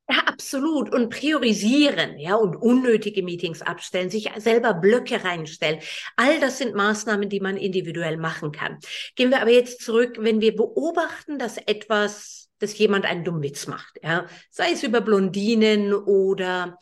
[0.09, 0.93] Ja, absolut.
[0.93, 5.79] Und priorisieren, ja, und unnötige Meetings abstellen, sich selber Blöcke reinstellen.
[6.17, 8.79] All das sind Maßnahmen, die man individuell machen kann.
[9.15, 13.97] Gehen wir aber jetzt zurück, wenn wir beobachten, dass etwas, dass jemand einen Dummwitz macht,
[14.03, 16.77] ja, sei es über Blondinen oder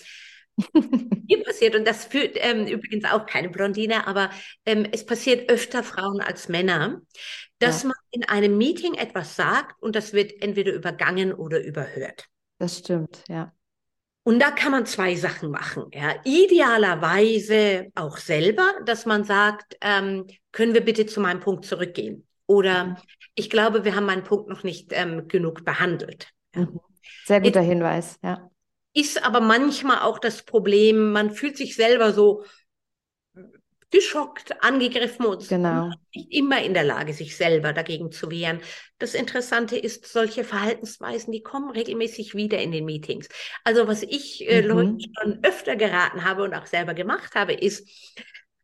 [1.27, 4.31] hier passiert, und das führt ähm, übrigens auch keine Blondine, aber
[4.65, 7.01] ähm, es passiert öfter Frauen als Männer,
[7.59, 7.89] dass ja.
[7.89, 12.30] man in einem Meeting etwas sagt und das wird entweder übergangen oder überhört.
[12.61, 13.51] Das stimmt, ja.
[14.21, 15.85] Und da kann man zwei Sachen machen.
[15.95, 16.13] Ja.
[16.23, 22.27] Idealerweise auch selber, dass man sagt, ähm, können wir bitte zu meinem Punkt zurückgehen?
[22.45, 22.97] Oder mhm.
[23.33, 26.29] ich glaube, wir haben meinen Punkt noch nicht ähm, genug behandelt.
[26.53, 26.61] Ja.
[26.61, 26.79] Mhm.
[27.25, 28.47] Sehr guter Hinweis, ja.
[28.93, 32.45] Ist aber manchmal auch das Problem, man fühlt sich selber so,
[33.91, 35.91] geschockt, angegriffen und genau.
[36.15, 38.61] nicht immer in der Lage, sich selber dagegen zu wehren.
[38.97, 43.27] Das Interessante ist, solche Verhaltensweisen, die kommen regelmäßig wieder in den Meetings.
[43.63, 44.67] Also was ich äh, mhm.
[44.67, 47.87] Leuten schon öfter geraten habe und auch selber gemacht habe, ist,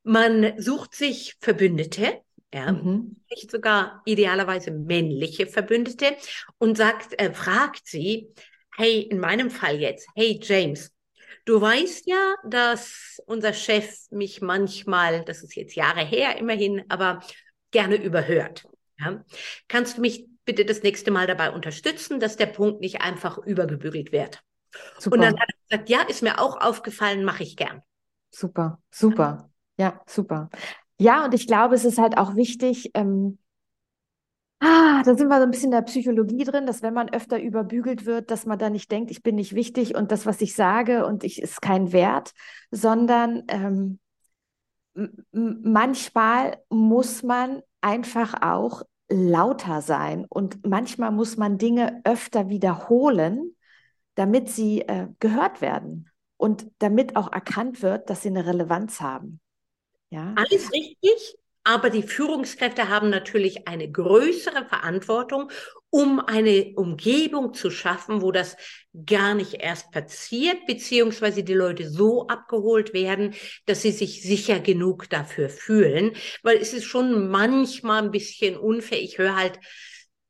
[0.04, 2.22] man sucht sich Verbündete,
[2.54, 3.18] ja, mhm.
[3.30, 6.16] nicht sogar idealerweise männliche Verbündete
[6.58, 8.30] und sagt, äh, fragt sie,
[8.78, 10.92] hey, in meinem Fall jetzt, hey James,
[11.46, 17.22] Du weißt ja, dass unser Chef mich manchmal, das ist jetzt Jahre her immerhin, aber
[17.72, 18.68] gerne überhört.
[19.00, 19.24] Ja?
[19.68, 24.12] Kannst du mich bitte das nächste Mal dabei unterstützen, dass der Punkt nicht einfach übergebügelt
[24.12, 24.42] wird?
[24.98, 25.16] Super.
[25.16, 27.82] Und dann hat er gesagt, ja, ist mir auch aufgefallen, mache ich gern.
[28.30, 29.50] Super, super.
[29.78, 30.50] Ja, super.
[31.00, 33.38] Ja, und ich glaube, es ist halt auch wichtig, ähm,
[34.60, 37.40] Ah, da sind wir so ein bisschen in der Psychologie drin, dass wenn man öfter
[37.40, 40.56] überbügelt wird, dass man da nicht denkt, ich bin nicht wichtig und das, was ich
[40.56, 42.34] sage und ich ist kein Wert,
[42.72, 44.00] sondern ähm,
[45.32, 53.56] manchmal muss man einfach auch lauter sein und manchmal muss man Dinge öfter wiederholen,
[54.16, 59.40] damit sie äh, gehört werden und damit auch erkannt wird, dass sie eine Relevanz haben.
[60.10, 60.34] Ja?
[60.36, 61.38] Alles richtig.
[61.68, 65.52] Aber die Führungskräfte haben natürlich eine größere Verantwortung,
[65.90, 68.56] um eine Umgebung zu schaffen, wo das
[69.06, 75.10] gar nicht erst passiert, beziehungsweise die Leute so abgeholt werden, dass sie sich sicher genug
[75.10, 76.14] dafür fühlen.
[76.42, 79.02] Weil es ist schon manchmal ein bisschen unfair.
[79.02, 79.60] Ich höre halt,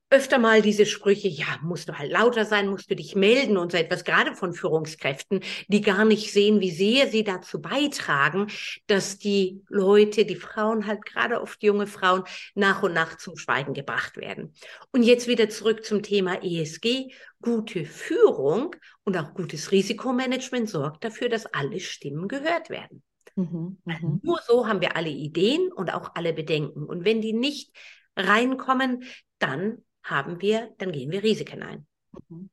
[0.10, 3.72] öfter mal diese Sprüche, ja, musst du halt lauter sein, musst du dich melden und
[3.72, 8.48] so etwas, gerade von Führungskräften, die gar nicht sehen, wie sehr sie dazu beitragen,
[8.88, 12.24] dass die Leute, die Frauen halt gerade oft junge Frauen,
[12.56, 14.54] nach und nach zum Schweigen gebracht werden.
[14.92, 17.12] Und jetzt wieder zurück zum Thema ESG.
[17.42, 23.04] Gute Führung und auch gutes Risikomanagement sorgt dafür, dass alle Stimmen gehört werden.
[23.36, 24.20] Mhm, mh.
[24.24, 26.84] Nur so haben wir alle Ideen und auch alle Bedenken.
[26.84, 27.72] Und wenn die nicht
[28.16, 29.04] reinkommen,
[29.38, 31.86] dann haben wir, dann gehen wir Risiken ein.
[32.30, 32.50] Mhm.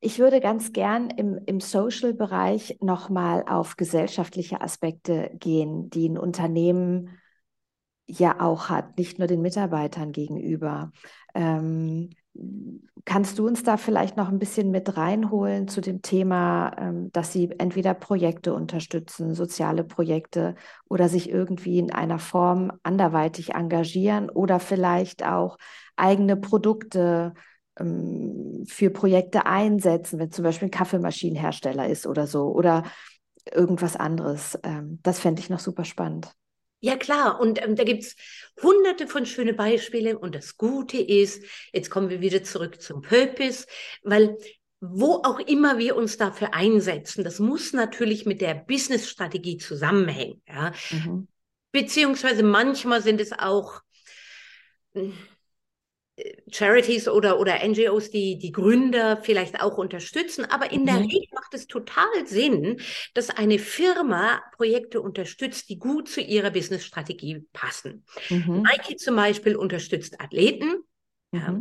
[0.00, 7.18] Ich würde ganz gern im, im Social-Bereich nochmal auf gesellschaftliche Aspekte gehen, die ein Unternehmen
[8.06, 10.92] ja auch hat, nicht nur den Mitarbeitern gegenüber.
[11.34, 12.10] Ähm,
[13.04, 17.32] kannst du uns da vielleicht noch ein bisschen mit reinholen zu dem Thema, ähm, dass
[17.32, 20.54] sie entweder Projekte unterstützen, soziale Projekte
[20.88, 25.56] oder sich irgendwie in einer Form anderweitig engagieren oder vielleicht auch
[25.96, 27.34] eigene Produkte
[27.78, 32.84] ähm, für Projekte einsetzen, wenn zum Beispiel ein Kaffeemaschinenhersteller ist oder so oder
[33.52, 34.58] irgendwas anderes.
[34.62, 36.32] Ähm, das fände ich noch super spannend.
[36.80, 37.40] Ja, klar.
[37.40, 38.16] Und ähm, da gibt's
[38.62, 40.16] hunderte von schönen Beispielen.
[40.16, 43.66] Und das Gute ist, jetzt kommen wir wieder zurück zum Purpose,
[44.02, 44.36] weil
[44.80, 50.42] wo auch immer wir uns dafür einsetzen, das muss natürlich mit der Business-Strategie zusammenhängen.
[50.46, 50.72] Ja?
[50.90, 51.28] Mhm.
[51.72, 53.80] Beziehungsweise manchmal sind es auch
[54.94, 55.14] hm,
[56.50, 60.46] Charities oder, oder NGOs, die die Gründer vielleicht auch unterstützen.
[60.46, 60.86] Aber in mhm.
[60.86, 62.80] der Regel macht es total Sinn,
[63.12, 68.04] dass eine Firma Projekte unterstützt, die gut zu ihrer Businessstrategie passen.
[68.30, 68.62] Mhm.
[68.62, 70.84] Nike zum Beispiel unterstützt Athleten.
[71.32, 71.38] Mhm.
[71.38, 71.60] Ja.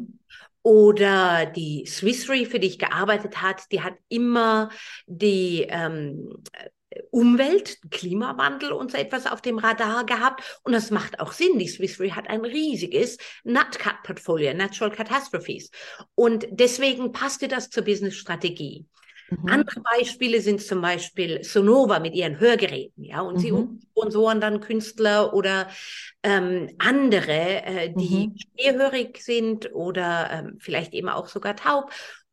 [0.61, 4.69] Oder die Swiss Re, für die ich gearbeitet hat, die hat immer
[5.05, 6.43] die ähm,
[7.11, 10.59] Umwelt, Klimawandel und so etwas auf dem Radar gehabt.
[10.63, 11.59] Und das macht auch Sinn.
[11.59, 15.71] Die Swiss Re hat ein riesiges NatCat-Portfolio, Natural Catastrophes.
[16.15, 18.85] Und deswegen passte das zur Business-Strategie.
[19.29, 19.49] Mhm.
[19.49, 23.39] Andere Beispiele sind zum Beispiel Sonova mit ihren Hörgeräten, ja, und mhm.
[23.39, 23.53] sie
[23.91, 25.67] sponsoren dann Künstler oder
[26.21, 28.35] ähm, andere, äh, die mhm.
[28.37, 31.91] schwerhörig sind oder ähm, vielleicht eben auch sogar taub.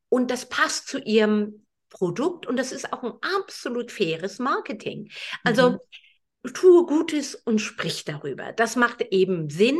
[0.08, 1.61] Und das passt zu ihrem
[1.92, 5.10] Produkt und das ist auch ein absolut faires Marketing.
[5.44, 5.78] Also
[6.42, 6.54] mhm.
[6.54, 8.52] tue Gutes und sprich darüber.
[8.52, 9.78] Das macht eben Sinn.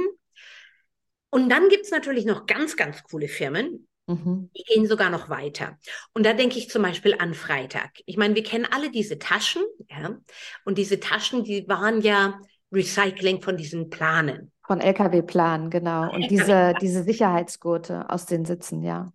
[1.31, 4.51] Und dann gibt es natürlich noch ganz, ganz coole Firmen, Mhm.
[4.57, 5.79] Die gehen sogar noch weiter.
[6.15, 7.91] Und da denke ich zum Beispiel an Freitag.
[8.07, 10.17] Ich meine, wir kennen alle diese Taschen, ja.
[10.65, 12.41] Und diese Taschen, die waren ja
[12.73, 14.51] Recycling von diesen Planen.
[14.65, 16.13] Von LKW-Planen, genau.
[16.13, 19.13] Und diese, diese Sicherheitsgurte aus den Sitzen, ja.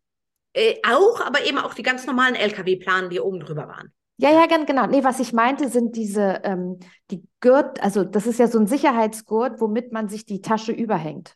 [0.58, 3.94] Äh, auch, aber eben auch die ganz normalen LKW-Planen, die oben drüber waren.
[4.18, 4.88] Ja, ja, ganz genau.
[4.88, 6.80] Nee, was ich meinte, sind diese, ähm,
[7.12, 11.36] die Gurt, also das ist ja so ein Sicherheitsgurt, womit man sich die Tasche überhängt.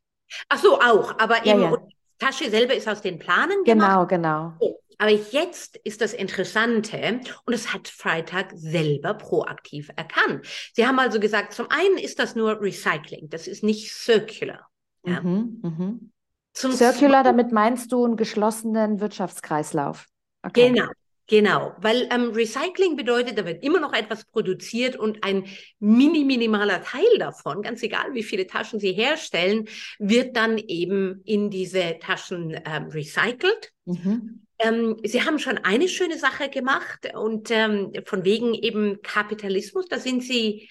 [0.49, 1.77] Ach so, auch, aber eben ja.
[1.77, 3.89] die Tasche selber ist aus den Planen gemacht.
[3.89, 4.53] Genau, genau.
[4.59, 10.47] Oh, aber jetzt ist das Interessante, und es hat Freitag selber proaktiv erkannt.
[10.73, 14.67] Sie haben also gesagt, zum einen ist das nur Recycling, das ist nicht circular.
[15.05, 15.21] Ja?
[15.21, 16.11] Mhm, mhm.
[16.53, 20.05] Zum Circular, damit meinst du einen geschlossenen Wirtschaftskreislauf.
[20.43, 20.69] Okay.
[20.69, 20.87] Genau.
[21.27, 25.45] Genau, weil ähm, Recycling bedeutet, da wird immer noch etwas produziert und ein
[25.79, 31.49] mini minimaler Teil davon, ganz egal wie viele Taschen sie herstellen, wird dann eben in
[31.49, 33.71] diese Taschen ähm, recycelt.
[33.85, 34.45] Mhm.
[34.59, 39.99] Ähm, sie haben schon eine schöne Sache gemacht und ähm, von wegen eben Kapitalismus, da
[39.99, 40.69] sind sie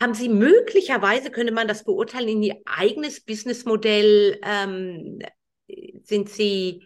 [0.00, 5.20] haben Sie möglicherweise, könnte man das beurteilen, in Ihr eigenes Businessmodell, ähm,
[6.02, 6.84] sind Sie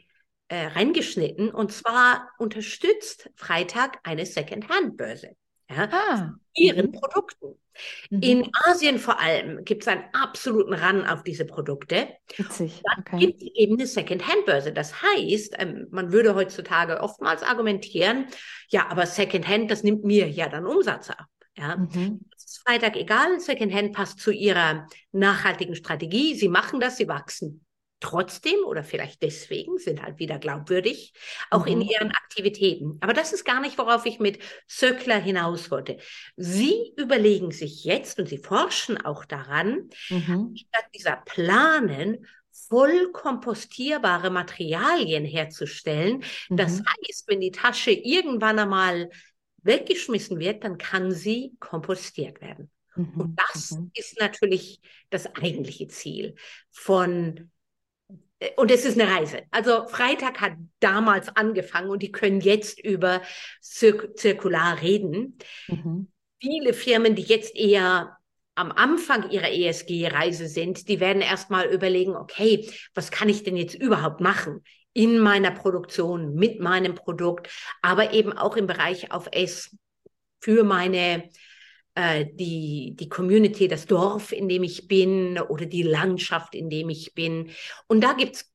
[0.49, 5.37] äh, reingeschnitten und zwar unterstützt Freitag eine Second-Hand-Börse.
[5.71, 6.35] Ja, ah.
[6.55, 6.93] ihren mhm.
[6.93, 7.59] Produkten.
[8.11, 8.21] Mhm.
[8.21, 12.09] In Asien vor allem gibt es einen absoluten Run auf diese Produkte.
[12.37, 12.83] Witzig.
[12.85, 13.19] Dann okay.
[13.19, 14.73] gibt es eben eine Second-Hand-Börse.
[14.73, 18.27] Das heißt, ähm, man würde heutzutage oftmals argumentieren,
[18.69, 21.27] ja, aber Second-Hand, das nimmt mir ja dann Umsatz ab.
[21.57, 21.77] Ja.
[21.77, 22.21] Mhm.
[22.55, 23.41] Ist Freitag egal.
[23.41, 26.37] Second-Hand passt zu ihrer nachhaltigen Strategie.
[26.37, 27.67] Sie machen das, sie wachsen
[27.99, 31.15] trotzdem oder vielleicht deswegen sind halt wieder glaubwürdig,
[31.51, 31.73] auch mhm.
[31.73, 32.99] in ihren Aktivitäten.
[33.01, 34.39] Aber das ist gar nicht, worauf ich mit
[34.69, 35.97] Söckler hinaus wollte.
[36.37, 40.55] Sie überlegen sich jetzt und sie forschen auch daran, mhm.
[40.55, 46.23] statt dieser Planen voll kompostierbare Materialien herzustellen.
[46.51, 46.57] Mhm.
[46.57, 49.11] Das heißt, wenn die Tasche irgendwann einmal
[49.65, 52.71] weggeschmissen wird, dann kann sie kompostiert werden.
[52.97, 53.37] Und mhm.
[53.37, 53.91] das mhm.
[53.95, 56.35] ist natürlich das eigentliche Ziel
[56.71, 57.51] von
[58.57, 59.43] und es ist eine Reise.
[59.51, 63.23] Also Freitag hat damals angefangen und die können jetzt über
[63.61, 65.39] Zir zirkular reden.
[65.69, 66.09] Mhm.
[66.43, 68.19] Viele Firmen, die jetzt eher
[68.55, 73.75] am Anfang ihrer ESG-Reise sind, die werden erstmal überlegen, okay, was kann ich denn jetzt
[73.75, 74.63] überhaupt machen
[74.95, 77.51] in meiner Produktion, mit meinem Produkt,
[77.83, 79.77] aber eben auch im Bereich auf S
[80.41, 81.29] für meine
[81.95, 86.89] äh, die, die Community, das Dorf, in dem ich bin oder die Landschaft, in dem
[86.89, 87.51] ich bin.
[87.87, 88.51] Und da gibt es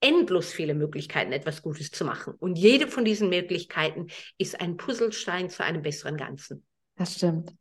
[0.00, 2.34] endlos viele Möglichkeiten, etwas Gutes zu machen.
[2.38, 4.08] Und jede von diesen Möglichkeiten
[4.38, 6.64] ist ein Puzzlestein zu einem besseren Ganzen.
[6.96, 7.54] Das stimmt.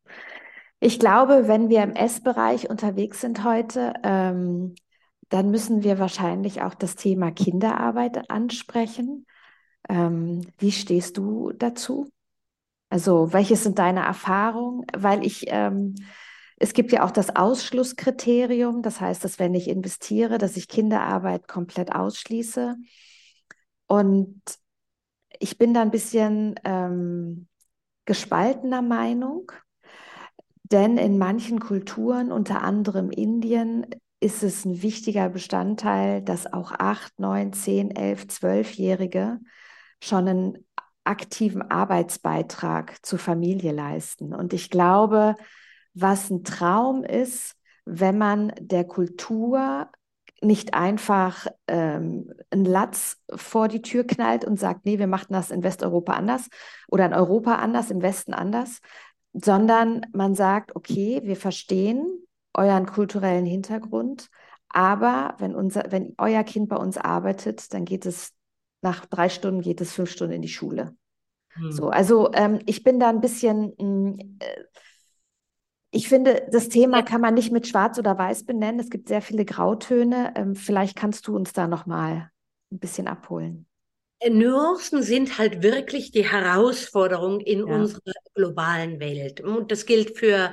[0.80, 4.76] Ich glaube, wenn wir im S-Bereich unterwegs sind heute, ähm,
[5.30, 9.26] dann müssen wir wahrscheinlich auch das Thema Kinderarbeit ansprechen.
[9.90, 12.10] Ähm, wie stehst du dazu?
[12.90, 14.86] Also, welche sind deine Erfahrungen?
[14.96, 15.96] Weil ich, ähm,
[16.58, 21.48] es gibt ja auch das Ausschlusskriterium, das heißt, dass wenn ich investiere, dass ich Kinderarbeit
[21.48, 22.76] komplett ausschließe.
[23.88, 24.42] Und
[25.40, 27.48] ich bin da ein bisschen ähm,
[28.06, 29.52] gespaltener Meinung,
[30.64, 33.88] denn in manchen Kulturen, unter anderem Indien,
[34.20, 39.40] ist es ein wichtiger Bestandteil, dass auch acht, neun, zehn, elf, zwölfjährige
[40.02, 40.66] schon einen
[41.04, 44.34] aktiven Arbeitsbeitrag zur Familie leisten.
[44.34, 45.36] Und ich glaube,
[45.94, 49.90] was ein Traum ist, wenn man der Kultur
[50.42, 55.52] nicht einfach ähm, einen Latz vor die Tür knallt und sagt, nee, wir machen das
[55.52, 56.50] in Westeuropa anders
[56.88, 58.80] oder in Europa anders, im Westen anders,
[59.34, 62.25] sondern man sagt, okay, wir verstehen
[62.56, 64.30] euren kulturellen Hintergrund,
[64.70, 68.34] aber wenn, unser, wenn euer Kind bei uns arbeitet, dann geht es
[68.82, 70.96] nach drei Stunden geht es fünf Stunden in die Schule.
[71.54, 71.72] Hm.
[71.72, 74.64] So, also ähm, ich bin da ein bisschen, mh, hm, äh,
[75.92, 78.82] ich finde, das Thema kann man nicht mit Schwarz oder Weiß benennen.
[78.82, 80.34] Es gibt sehr viele Grautöne.
[80.36, 82.32] Ähm, vielleicht kannst du uns da noch mal
[82.70, 83.66] ein bisschen abholen.
[84.20, 87.76] Äh, Nuancen sind halt wirklich die Herausforderung in ja.
[87.76, 88.02] unserer
[88.34, 89.40] globalen Welt.
[89.40, 90.52] Und das gilt für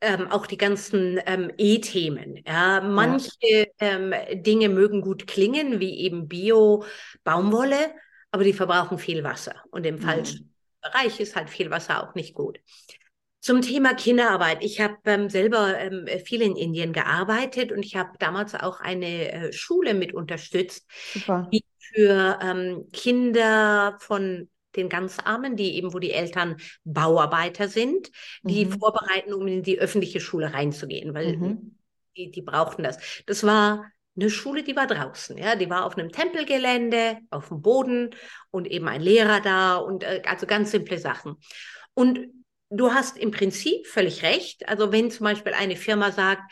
[0.00, 2.42] ähm, auch die ganzen ähm, E-Themen.
[2.46, 3.64] Ja, manche ja.
[3.78, 7.94] Ähm, Dinge mögen gut klingen, wie eben Bio-Baumwolle,
[8.30, 9.54] aber die verbrauchen viel Wasser.
[9.70, 10.00] Und im mhm.
[10.00, 12.60] falschen Bereich ist halt viel Wasser auch nicht gut.
[13.40, 14.62] Zum Thema Kinderarbeit.
[14.64, 19.32] Ich habe ähm, selber ähm, viel in Indien gearbeitet und ich habe damals auch eine
[19.32, 21.48] äh, Schule mit unterstützt, Super.
[21.52, 28.10] die für ähm, Kinder von den ganz Armen, die eben, wo die Eltern Bauarbeiter sind,
[28.42, 28.78] die mhm.
[28.78, 31.76] vorbereiten, um in die öffentliche Schule reinzugehen, weil mhm.
[32.16, 32.98] die, die brauchten das.
[33.26, 37.60] Das war eine Schule, die war draußen, ja, die war auf einem Tempelgelände, auf dem
[37.60, 38.14] Boden
[38.50, 41.36] und eben ein Lehrer da und äh, also ganz simple Sachen.
[41.92, 42.20] Und
[42.70, 44.68] du hast im Prinzip völlig recht.
[44.68, 46.42] Also wenn zum Beispiel eine Firma sagt,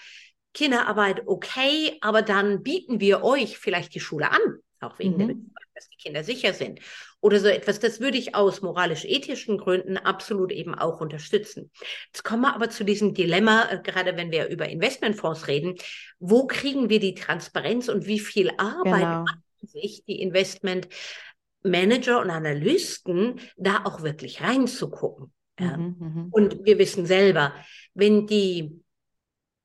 [0.53, 4.41] Kinderarbeit okay, aber dann bieten wir euch vielleicht die Schule an,
[4.81, 5.19] auch wegen mhm.
[5.19, 5.37] der
[5.75, 6.81] dass die Kinder sicher sind
[7.21, 7.81] oder so etwas.
[7.81, 11.71] Das würde ich aus moralisch-ethischen Gründen absolut eben auch unterstützen.
[12.07, 15.75] Jetzt kommen wir aber zu diesem Dilemma, äh, gerade wenn wir über Investmentfonds reden.
[16.19, 19.25] Wo kriegen wir die Transparenz und wie viel Arbeit genau.
[19.25, 25.33] machen sich die Investmentmanager und Analysten, da auch wirklich reinzugucken?
[25.59, 27.55] Mhm, mhm, und wir wissen selber,
[27.95, 28.85] wenn die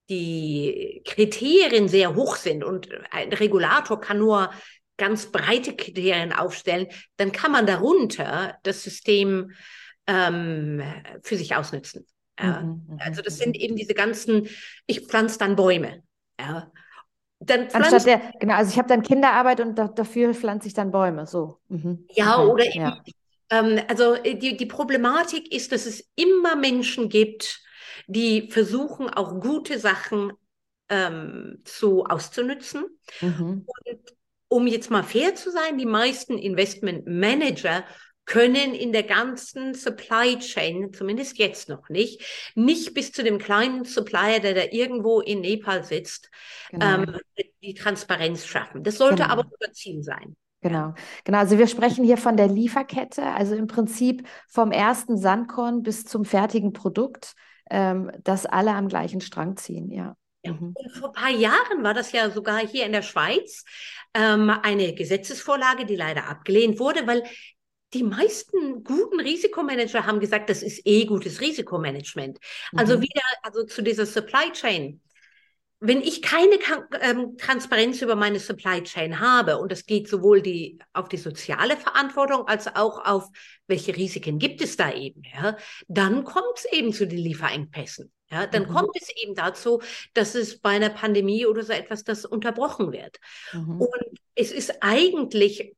[0.09, 4.49] die Kriterien sehr hoch sind und ein Regulator kann nur
[4.99, 6.87] ganz breite Kriterien aufstellen,
[7.17, 9.51] dann kann man darunter das System
[10.05, 10.83] ähm,
[11.23, 12.05] für sich ausnutzen.
[12.39, 12.61] Ja.
[12.61, 13.61] Mhm, mhm also das sind mhm.
[13.61, 14.47] eben diese ganzen,
[14.85, 16.03] ich pflanze dann Bäume.
[16.39, 16.71] Ja.
[17.39, 20.91] Dann Anstatt der, genau, also ich habe dann Kinderarbeit und da, dafür pflanze ich dann
[20.91, 21.59] Bäume, so.
[21.69, 22.05] Mhm.
[22.11, 22.51] Ja, okay.
[22.51, 23.01] oder eben, ja.
[23.49, 27.61] Ähm, also äh, die, die Problematik ist, dass es immer Menschen gibt,
[28.07, 30.33] die versuchen, auch gute Sachen
[30.89, 32.85] ähm, zu auszunützen.
[33.21, 33.65] Mhm.
[33.65, 34.18] Und
[34.49, 37.85] um jetzt mal fair zu sein, die meisten Investment Manager
[38.25, 43.85] können in der ganzen Supply Chain, zumindest jetzt noch nicht, nicht bis zu dem kleinen
[43.85, 46.29] Supplier, der da irgendwo in Nepal sitzt,
[46.69, 47.03] genau.
[47.03, 47.17] ähm,
[47.63, 48.83] die Transparenz schaffen.
[48.83, 49.29] Das sollte genau.
[49.29, 50.35] aber unser Ziel sein.
[50.61, 50.93] Genau,
[51.23, 51.39] genau.
[51.39, 56.23] Also wir sprechen hier von der Lieferkette, also im Prinzip vom ersten Sandkorn bis zum
[56.23, 57.33] fertigen Produkt,
[57.71, 60.15] ähm, dass alle am gleichen Strang ziehen, ja.
[60.43, 60.53] Ja.
[60.53, 60.73] Mhm.
[60.93, 63.65] vor ein paar Jahren war das ja sogar hier in der Schweiz
[64.13, 67.23] ähm, eine Gesetzesvorlage, die leider abgelehnt wurde, weil
[67.93, 72.37] die meisten guten Risikomanager haben gesagt, das ist eh gutes Risikomanagement.
[72.75, 73.01] Also mhm.
[73.01, 75.01] wieder, also zu dieser Supply Chain.
[75.81, 76.59] Wenn ich keine
[77.01, 81.77] ähm, Transparenz über meine Supply Chain habe, und das geht sowohl die, auf die soziale
[81.77, 83.29] Verantwortung als auch auf
[83.67, 85.55] welche Risiken gibt es da eben, ja,
[85.87, 88.11] dann kommt es eben zu den Lieferengpässen.
[88.31, 88.73] Ja, dann mhm.
[88.73, 89.81] kommt es eben dazu,
[90.13, 93.17] dass es bei einer Pandemie oder so etwas, das unterbrochen wird.
[93.53, 93.81] Mhm.
[93.81, 95.75] Und es ist eigentlich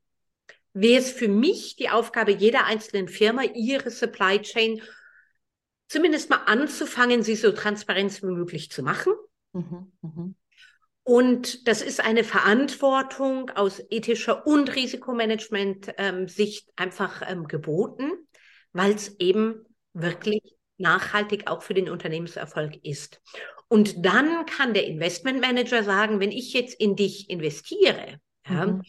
[0.74, 4.82] wäre es für mich die Aufgabe jeder einzelnen Firma, ihre Supply Chain
[5.88, 9.14] zumindest mal anzufangen, sie so transparent wie möglich zu machen.
[9.54, 10.34] Mhm, mh.
[11.04, 18.12] Und das ist eine Verantwortung aus ethischer und Risikomanagement-Sicht ähm, einfach ähm, geboten,
[18.72, 20.42] weil es eben wirklich
[20.78, 23.20] nachhaltig auch für den Unternehmenserfolg ist.
[23.68, 28.82] Und dann kann der Investmentmanager sagen, wenn ich jetzt in dich investiere, mhm.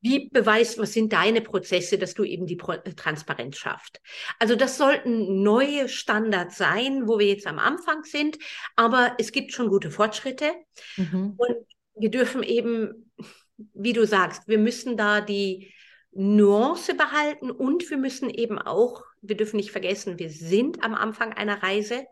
[0.00, 4.00] Wie beweist, was sind deine Prozesse, dass du eben die Pro äh, Transparenz schaffst?
[4.38, 8.38] Also das sollten neue Standards sein, wo wir jetzt am Anfang sind,
[8.76, 10.52] aber es gibt schon gute Fortschritte
[10.96, 11.34] mhm.
[11.36, 11.56] und
[11.96, 13.10] wir dürfen eben,
[13.74, 15.72] wie du sagst, wir müssen da die
[16.12, 21.32] Nuance behalten und wir müssen eben auch, wir dürfen nicht vergessen, wir sind am Anfang
[21.32, 22.06] einer Reise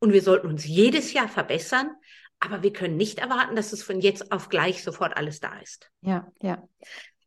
[0.00, 1.90] und wir sollten uns jedes Jahr verbessern,
[2.44, 5.90] aber wir können nicht erwarten, dass es von jetzt auf gleich sofort alles da ist.
[6.00, 6.62] Ja, ja.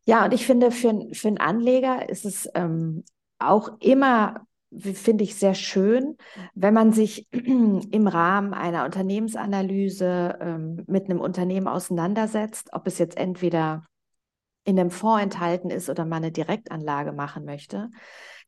[0.04, 3.04] Ja, und ich finde, für, für einen Anleger ist es ähm,
[3.38, 6.16] auch immer, finde ich, sehr schön,
[6.54, 13.18] wenn man sich im Rahmen einer Unternehmensanalyse ähm, mit einem Unternehmen auseinandersetzt, ob es jetzt
[13.18, 13.84] entweder
[14.64, 17.90] in einem Fonds enthalten ist oder man eine Direktanlage machen möchte,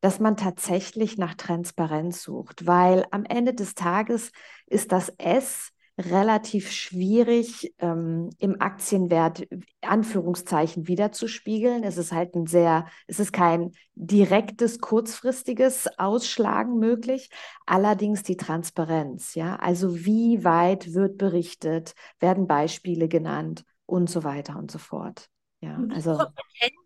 [0.01, 4.33] dass man tatsächlich nach Transparenz sucht, weil am Ende des Tages
[4.67, 9.47] ist das S relativ schwierig ähm, im Aktienwert
[9.81, 11.85] Anführungszeichen wiederzuspiegeln.
[11.85, 17.31] Es ist halt ein sehr, es ist kein direktes, kurzfristiges Ausschlagen möglich.
[17.67, 24.57] Allerdings die Transparenz, ja, also wie weit wird berichtet, werden Beispiele genannt und so weiter
[24.59, 25.29] und so fort.
[25.63, 26.19] Ja, also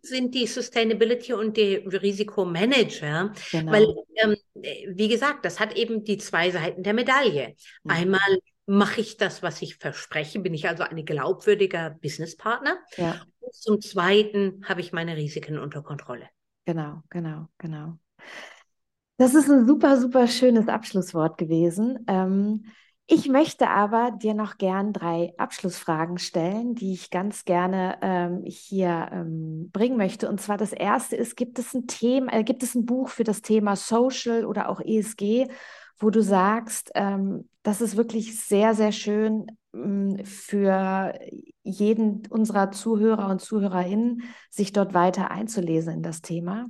[0.03, 3.73] sind die Sustainability und die Risikomanager, genau.
[3.73, 3.87] weil
[4.17, 4.37] ähm,
[4.89, 7.55] wie gesagt, das hat eben die zwei Seiten der Medaille.
[7.85, 7.91] Mhm.
[7.91, 10.41] Einmal mache ich das, was ich verspreche?
[10.41, 12.79] Bin ich also ein glaubwürdiger Businesspartner?
[12.97, 13.21] Ja.
[13.41, 16.29] Und zum Zweiten habe ich meine Risiken unter Kontrolle.
[16.65, 17.99] Genau, genau, genau.
[19.17, 22.05] Das ist ein super, super schönes Abschlusswort gewesen.
[22.09, 22.65] Ähm,
[23.07, 29.11] ich möchte aber dir noch gern drei Abschlussfragen stellen, die ich ganz gerne ähm, hier
[29.13, 30.27] ähm, bringen möchte.
[30.27, 33.25] Und zwar das erste ist, gibt es ein Thema, äh, gibt es ein Buch für
[33.25, 35.49] das Thema Social oder auch ESG,
[35.99, 41.19] wo du sagst, ähm, das ist wirklich sehr, sehr schön ähm, für
[41.63, 46.67] jeden unserer Zuhörer und Zuhörerinnen, sich dort weiter einzulesen in das Thema?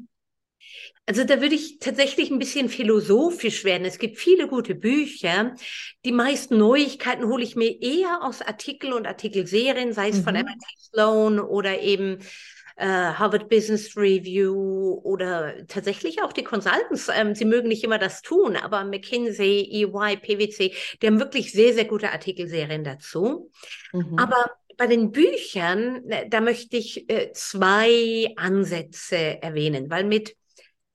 [1.06, 3.84] Also da würde ich tatsächlich ein bisschen philosophisch werden.
[3.84, 5.54] Es gibt viele gute Bücher.
[6.04, 10.22] Die meisten Neuigkeiten hole ich mir eher aus Artikel und Artikelserien, sei es mhm.
[10.22, 12.18] von MIT Sloan oder eben
[12.76, 17.08] äh, Harvard Business Review oder tatsächlich auch die Consultants.
[17.14, 21.72] Ähm, sie mögen nicht immer das tun, aber McKinsey, EY, PwC, die haben wirklich sehr,
[21.72, 23.50] sehr gute Artikelserien dazu.
[23.92, 24.18] Mhm.
[24.18, 30.36] Aber bei den Büchern, äh, da möchte ich äh, zwei Ansätze erwähnen, weil mit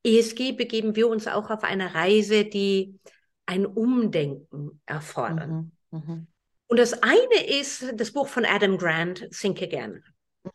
[0.03, 2.99] ESG begeben wir uns auch auf eine Reise, die
[3.45, 5.71] ein Umdenken erfordern.
[5.91, 5.99] Mhm.
[5.99, 6.27] Mhm.
[6.67, 10.03] Und das eine ist das Buch von Adam Grant, Think Again.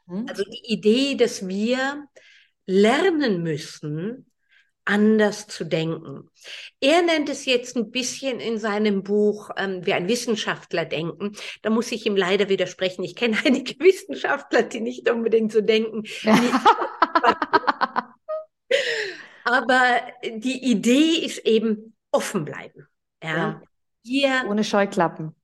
[0.07, 0.27] Mhm.
[0.29, 2.07] Also die Idee, dass wir
[2.67, 4.31] lernen müssen,
[4.85, 6.29] anders zu denken.
[6.81, 11.33] Er nennt es jetzt ein bisschen in seinem Buch ähm, wie ein Wissenschaftler denken.
[11.63, 13.03] Da muss ich ihm leider widersprechen.
[13.03, 16.03] Ich kenne einige Wissenschaftler, die nicht unbedingt so denken.
[19.45, 22.87] Aber die Idee ist eben offen bleiben.
[23.23, 23.37] Ja.
[23.37, 23.63] ja.
[24.03, 25.35] Hier, Ohne Scheuklappen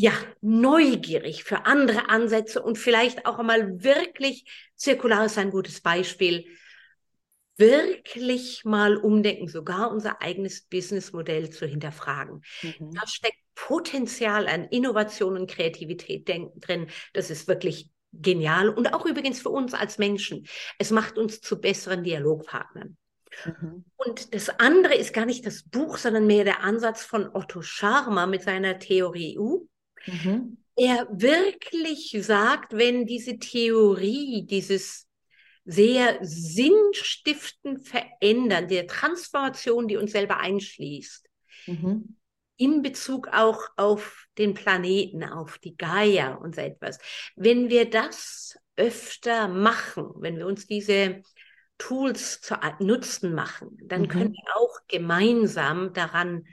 [0.00, 4.44] ja, neugierig für andere Ansätze und vielleicht auch einmal wirklich,
[4.76, 6.46] zirkular ist ein gutes Beispiel,
[7.56, 12.42] wirklich mal umdenken, sogar unser eigenes Businessmodell zu hinterfragen.
[12.62, 12.92] Mhm.
[12.92, 16.86] Da steckt Potenzial an Innovation und Kreativität drin.
[17.12, 20.46] Das ist wirklich genial und auch übrigens für uns als Menschen.
[20.78, 22.96] Es macht uns zu besseren Dialogpartnern.
[23.44, 23.84] Mhm.
[23.96, 28.28] Und das andere ist gar nicht das Buch, sondern mehr der Ansatz von Otto Scharmer
[28.28, 29.66] mit seiner Theorie U.
[30.06, 30.58] Mhm.
[30.76, 35.08] Er wirklich sagt, wenn diese Theorie, dieses
[35.64, 41.28] sehr sinnstiftend verändern, der Transformation, die uns selber einschließt,
[41.66, 42.16] mhm.
[42.56, 46.98] in Bezug auch auf den Planeten, auf die Gaia und so etwas.
[47.36, 51.22] Wenn wir das öfter machen, wenn wir uns diese
[51.76, 54.08] Tools zu Nutzen machen, dann mhm.
[54.08, 56.46] können wir auch gemeinsam daran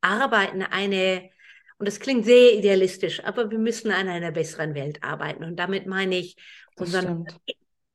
[0.00, 1.30] arbeiten, eine,
[1.80, 5.44] und das klingt sehr idealistisch, aber wir müssen an einer besseren Welt arbeiten.
[5.44, 6.36] Und damit meine ich
[6.76, 7.24] unseren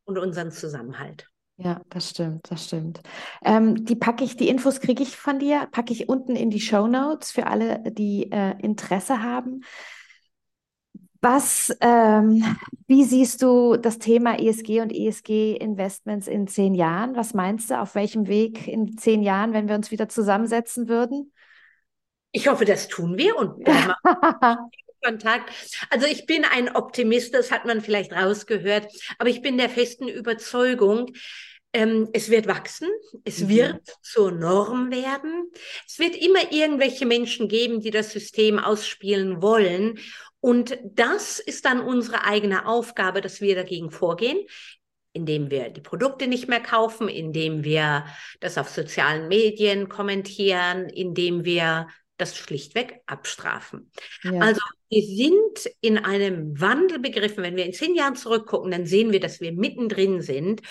[0.05, 1.27] und unseren Zusammenhalt.
[1.57, 3.01] Ja, das stimmt, das stimmt.
[3.43, 6.61] Ähm, die packe ich, die Infos kriege ich von dir, packe ich unten in die
[6.61, 9.61] Show Notes für alle, die äh, Interesse haben.
[11.21, 12.43] Was, ähm,
[12.87, 17.15] wie siehst du das Thema ESG und ESG-Investments in zehn Jahren?
[17.15, 21.31] Was meinst du, auf welchem Weg in zehn Jahren, wenn wir uns wieder zusammensetzen würden?
[22.35, 23.65] Ich hoffe, das tun wir und
[25.01, 25.53] Kontakt.
[25.89, 30.09] Also ich bin ein Optimist, das hat man vielleicht rausgehört, aber ich bin der festen
[30.09, 31.13] Überzeugung,
[31.71, 32.89] ähm, es wird wachsen,
[33.23, 33.49] es mhm.
[33.49, 35.49] wird zur Norm werden.
[35.87, 39.99] Es wird immer irgendwelche Menschen geben, die das System ausspielen wollen.
[40.41, 44.39] Und das ist dann unsere eigene Aufgabe, dass wir dagegen vorgehen,
[45.13, 48.05] indem wir die Produkte nicht mehr kaufen, indem wir
[48.41, 53.91] das auf sozialen Medien kommentieren, indem wir das schlichtweg abstrafen.
[54.23, 54.39] Ja.
[54.39, 57.43] Also wir sind in einem Wandel begriffen.
[57.43, 60.61] Wenn wir in zehn Jahren zurückgucken, dann sehen wir, dass wir mittendrin sind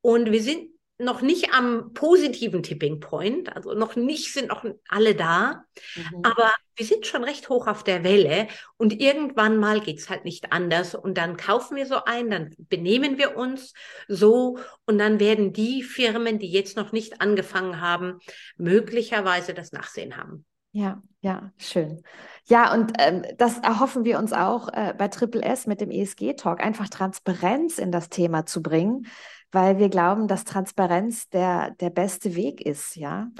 [0.00, 5.16] und wir sind noch nicht am positiven Tipping Point, also noch nicht sind noch alle
[5.16, 5.64] da,
[5.96, 6.22] mhm.
[6.22, 8.46] aber wir sind schon recht hoch auf der Welle
[8.76, 13.18] und irgendwann mal geht's halt nicht anders und dann kaufen wir so ein, dann benehmen
[13.18, 13.74] wir uns
[14.06, 18.20] so und dann werden die Firmen, die jetzt noch nicht angefangen haben,
[18.56, 20.44] möglicherweise das Nachsehen haben.
[20.74, 22.02] Ja, ja, schön.
[22.46, 26.60] Ja, und ähm, das erhoffen wir uns auch äh, bei Triple S mit dem ESG-Talk,
[26.60, 29.06] einfach Transparenz in das Thema zu bringen,
[29.52, 33.30] weil wir glauben, dass Transparenz der, der beste Weg ist, ja.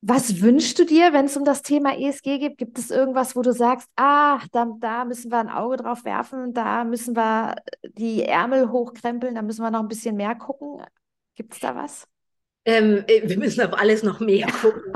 [0.00, 2.56] Was wünschst du dir, wenn es um das Thema ESG geht?
[2.56, 6.54] Gibt es irgendwas, wo du sagst, ah, da, da müssen wir ein Auge drauf werfen,
[6.54, 10.84] da müssen wir die Ärmel hochkrempeln, da müssen wir noch ein bisschen mehr gucken?
[11.34, 12.06] Gibt es da was?
[12.64, 14.92] Ähm, äh, wir müssen auf alles noch mehr gucken,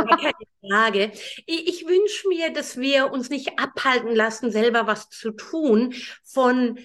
[0.68, 1.12] Frage.
[1.46, 5.94] Ich, ich wünsche mir, dass wir uns nicht abhalten lassen, selber was zu tun
[6.24, 6.78] von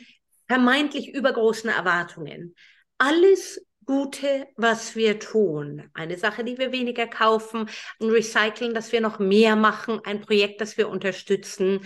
[0.48, 2.56] vermeintlich übergroßen Erwartungen.
[2.98, 5.90] Alles Gute, was wir tun.
[5.94, 7.68] Eine Sache, die wir weniger kaufen,
[8.00, 11.82] ein Recyceln, dass wir noch mehr machen, ein Projekt, das wir unterstützen.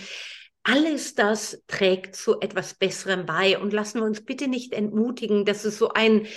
[0.63, 5.63] Alles das trägt zu etwas Besserem bei und lassen wir uns bitte nicht entmutigen, dass
[5.63, 6.27] es so ein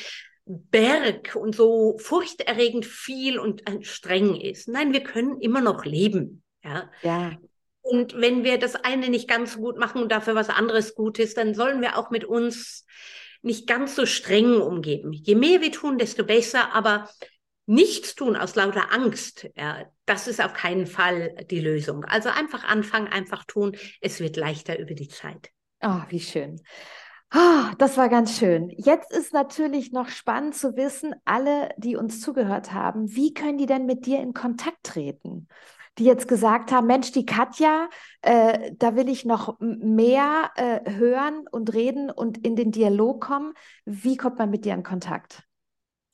[0.48, 4.68] Berg und so furchterregend viel und streng ist.
[4.68, 6.42] Nein, wir können immer noch leben.
[6.64, 6.90] Ja.
[7.02, 7.38] ja.
[7.82, 11.18] Und wenn wir das eine nicht ganz so gut machen und dafür was anderes gut
[11.18, 12.86] ist, dann sollen wir auch mit uns
[13.42, 15.12] nicht ganz so streng umgeben.
[15.12, 17.08] Je mehr wir tun, desto besser, aber
[17.66, 22.04] nichts tun aus lauter Angst, ja, das ist auf keinen Fall die Lösung.
[22.04, 23.76] Also einfach anfangen, einfach tun.
[24.00, 25.50] Es wird leichter über die Zeit.
[25.80, 26.60] Ah, oh, wie schön.
[27.34, 28.70] Oh, das war ganz schön.
[28.70, 33.66] Jetzt ist natürlich noch spannend zu wissen, alle, die uns zugehört haben, wie können die
[33.66, 35.46] denn mit dir in Kontakt treten?
[35.98, 37.90] Die jetzt gesagt haben, Mensch, die Katja,
[38.22, 43.52] äh, da will ich noch mehr äh, hören und reden und in den Dialog kommen.
[43.84, 45.42] Wie kommt man mit dir in Kontakt?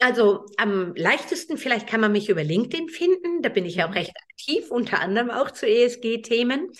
[0.00, 3.42] Also am leichtesten vielleicht kann man mich über LinkedIn finden.
[3.42, 6.72] Da bin ich ja auch recht aktiv, unter anderem auch zu ESG-Themen.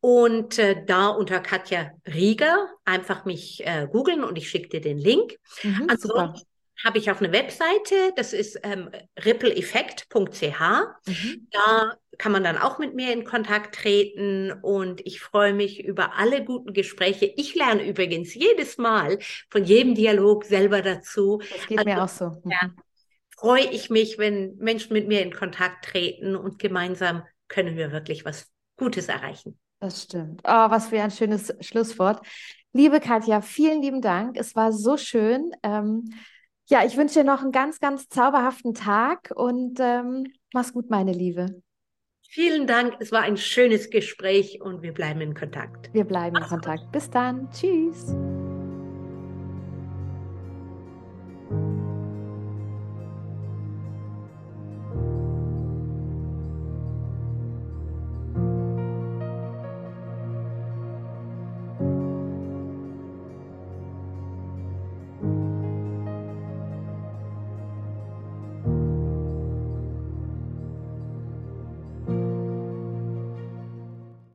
[0.00, 4.98] Und äh, da unter Katja Rieger einfach mich äh, googeln und ich schicke dir den
[4.98, 5.36] Link.
[5.62, 6.46] Mhm, Ansonsten
[6.84, 8.90] habe ich auch eine Webseite, das ist ähm,
[9.22, 10.60] rippleeffekt.ch.
[11.06, 11.48] Mhm.
[11.50, 16.14] Da kann man dann auch mit mir in Kontakt treten und ich freue mich über
[16.14, 17.32] alle guten Gespräche.
[17.36, 19.18] Ich lerne übrigens jedes Mal
[19.50, 21.42] von jedem Dialog selber dazu.
[21.50, 22.24] Das geht also, mir auch so.
[22.44, 22.50] Mhm.
[22.50, 22.70] Ja,
[23.36, 28.24] freue ich mich, wenn Menschen mit mir in Kontakt treten und gemeinsam können wir wirklich
[28.24, 29.58] was Gutes erreichen.
[29.80, 30.42] Das stimmt.
[30.44, 32.24] Oh, was für ein schönes Schlusswort.
[32.72, 34.36] Liebe Katja, vielen lieben Dank.
[34.36, 35.50] Es war so schön.
[35.62, 36.12] Ähm,
[36.68, 41.12] ja, ich wünsche dir noch einen ganz, ganz zauberhaften Tag und ähm, mach's gut, meine
[41.12, 41.62] Liebe.
[42.28, 42.94] Vielen Dank.
[43.00, 45.92] Es war ein schönes Gespräch und wir bleiben in Kontakt.
[45.92, 46.92] Wir bleiben in Kontakt.
[46.92, 47.50] Bis dann.
[47.50, 48.14] Tschüss.